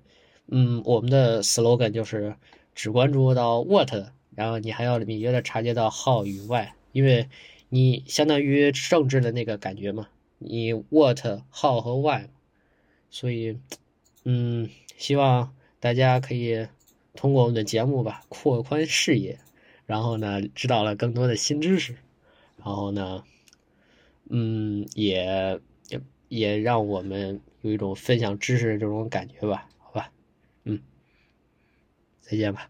[0.48, 2.36] 嗯，我们的 slogan 就是
[2.76, 3.92] 只关注到 what，
[4.36, 7.28] 然后你还要敏锐的察觉到 how 与 why，因为
[7.70, 11.20] 你相当于政治的那个感觉嘛，你 what、
[11.52, 12.28] how 和 why，
[13.10, 13.58] 所以，
[14.24, 16.68] 嗯，希望大家可以
[17.16, 19.40] 通过我们的节目吧，扩宽视野，
[19.88, 21.96] 然后呢，知道了更多的新知识，
[22.58, 23.24] 然后呢，
[24.30, 25.60] 嗯，也
[25.90, 30.12] 也也让我们有一种分享知识的这种感觉吧，好吧，
[30.66, 30.80] 嗯，
[32.22, 32.70] 再见吧。